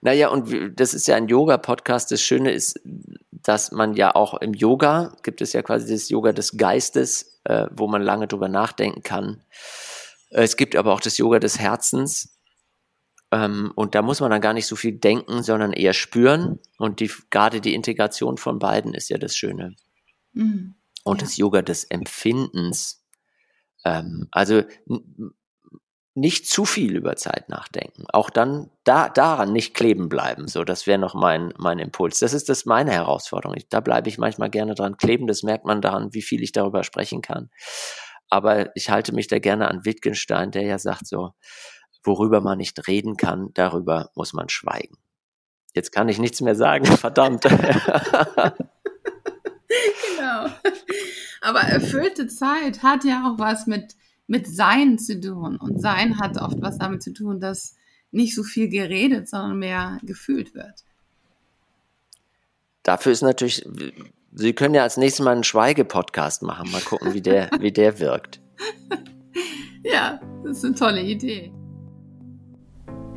[0.00, 2.12] Naja, und das ist ja ein Yoga-Podcast.
[2.12, 2.80] Das Schöne ist,
[3.32, 7.66] dass man ja auch im Yoga, gibt es ja quasi das Yoga des Geistes, äh,
[7.72, 9.42] wo man lange drüber nachdenken kann.
[10.30, 12.37] Es gibt aber auch das Yoga des Herzens,
[13.30, 16.58] ähm, und da muss man dann gar nicht so viel denken, sondern eher spüren.
[16.78, 19.74] Und die, gerade die Integration von beiden ist ja das Schöne.
[20.32, 20.74] Mhm.
[21.04, 21.26] Und ja.
[21.26, 23.04] das Yoga des Empfindens.
[23.84, 24.62] Ähm, also
[26.14, 28.04] nicht zu viel über Zeit nachdenken.
[28.12, 30.48] Auch dann da, daran nicht kleben bleiben.
[30.48, 32.18] So, das wäre noch mein, mein Impuls.
[32.18, 33.56] Das ist das meine Herausforderung.
[33.56, 35.26] Ich, da bleibe ich manchmal gerne dran kleben.
[35.26, 37.50] Das merkt man daran, wie viel ich darüber sprechen kann.
[38.30, 41.32] Aber ich halte mich da gerne an Wittgenstein, der ja sagt so,
[42.02, 44.96] worüber man nicht reden kann, darüber muss man schweigen.
[45.74, 47.42] Jetzt kann ich nichts mehr sagen, verdammt.
[47.42, 47.56] genau.
[51.40, 53.94] Aber erfüllte Zeit hat ja auch was mit,
[54.26, 55.56] mit Sein zu tun.
[55.56, 57.76] Und Sein hat oft was damit zu tun, dass
[58.10, 60.84] nicht so viel geredet, sondern mehr gefühlt wird.
[62.82, 63.68] Dafür ist natürlich,
[64.32, 66.70] Sie können ja als nächstes Mal einen Schweige-Podcast machen.
[66.70, 68.40] Mal gucken, wie der, wie der wirkt.
[69.84, 71.52] Ja, das ist eine tolle Idee.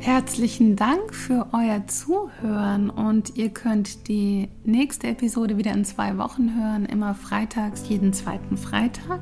[0.02, 6.56] Herzlichen Dank für euer Zuhören und ihr könnt die nächste Episode wieder in zwei Wochen
[6.56, 9.20] hören, immer freitags, jeden zweiten Freitag.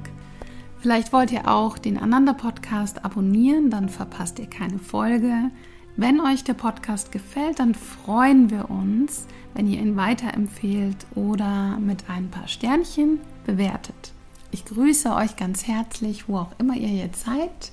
[0.78, 5.50] Vielleicht wollt ihr auch den Ananda Podcast abonnieren, dann verpasst ihr keine Folge.
[5.96, 12.04] Wenn euch der Podcast gefällt, dann freuen wir uns, wenn ihr ihn weiterempfehlt oder mit
[12.08, 14.12] ein paar Sternchen bewertet.
[14.50, 17.70] Ich grüße euch ganz herzlich, wo auch immer ihr jetzt seid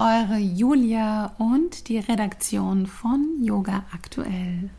[0.00, 4.70] eure Julia und die Redaktion von Yoga Aktuell.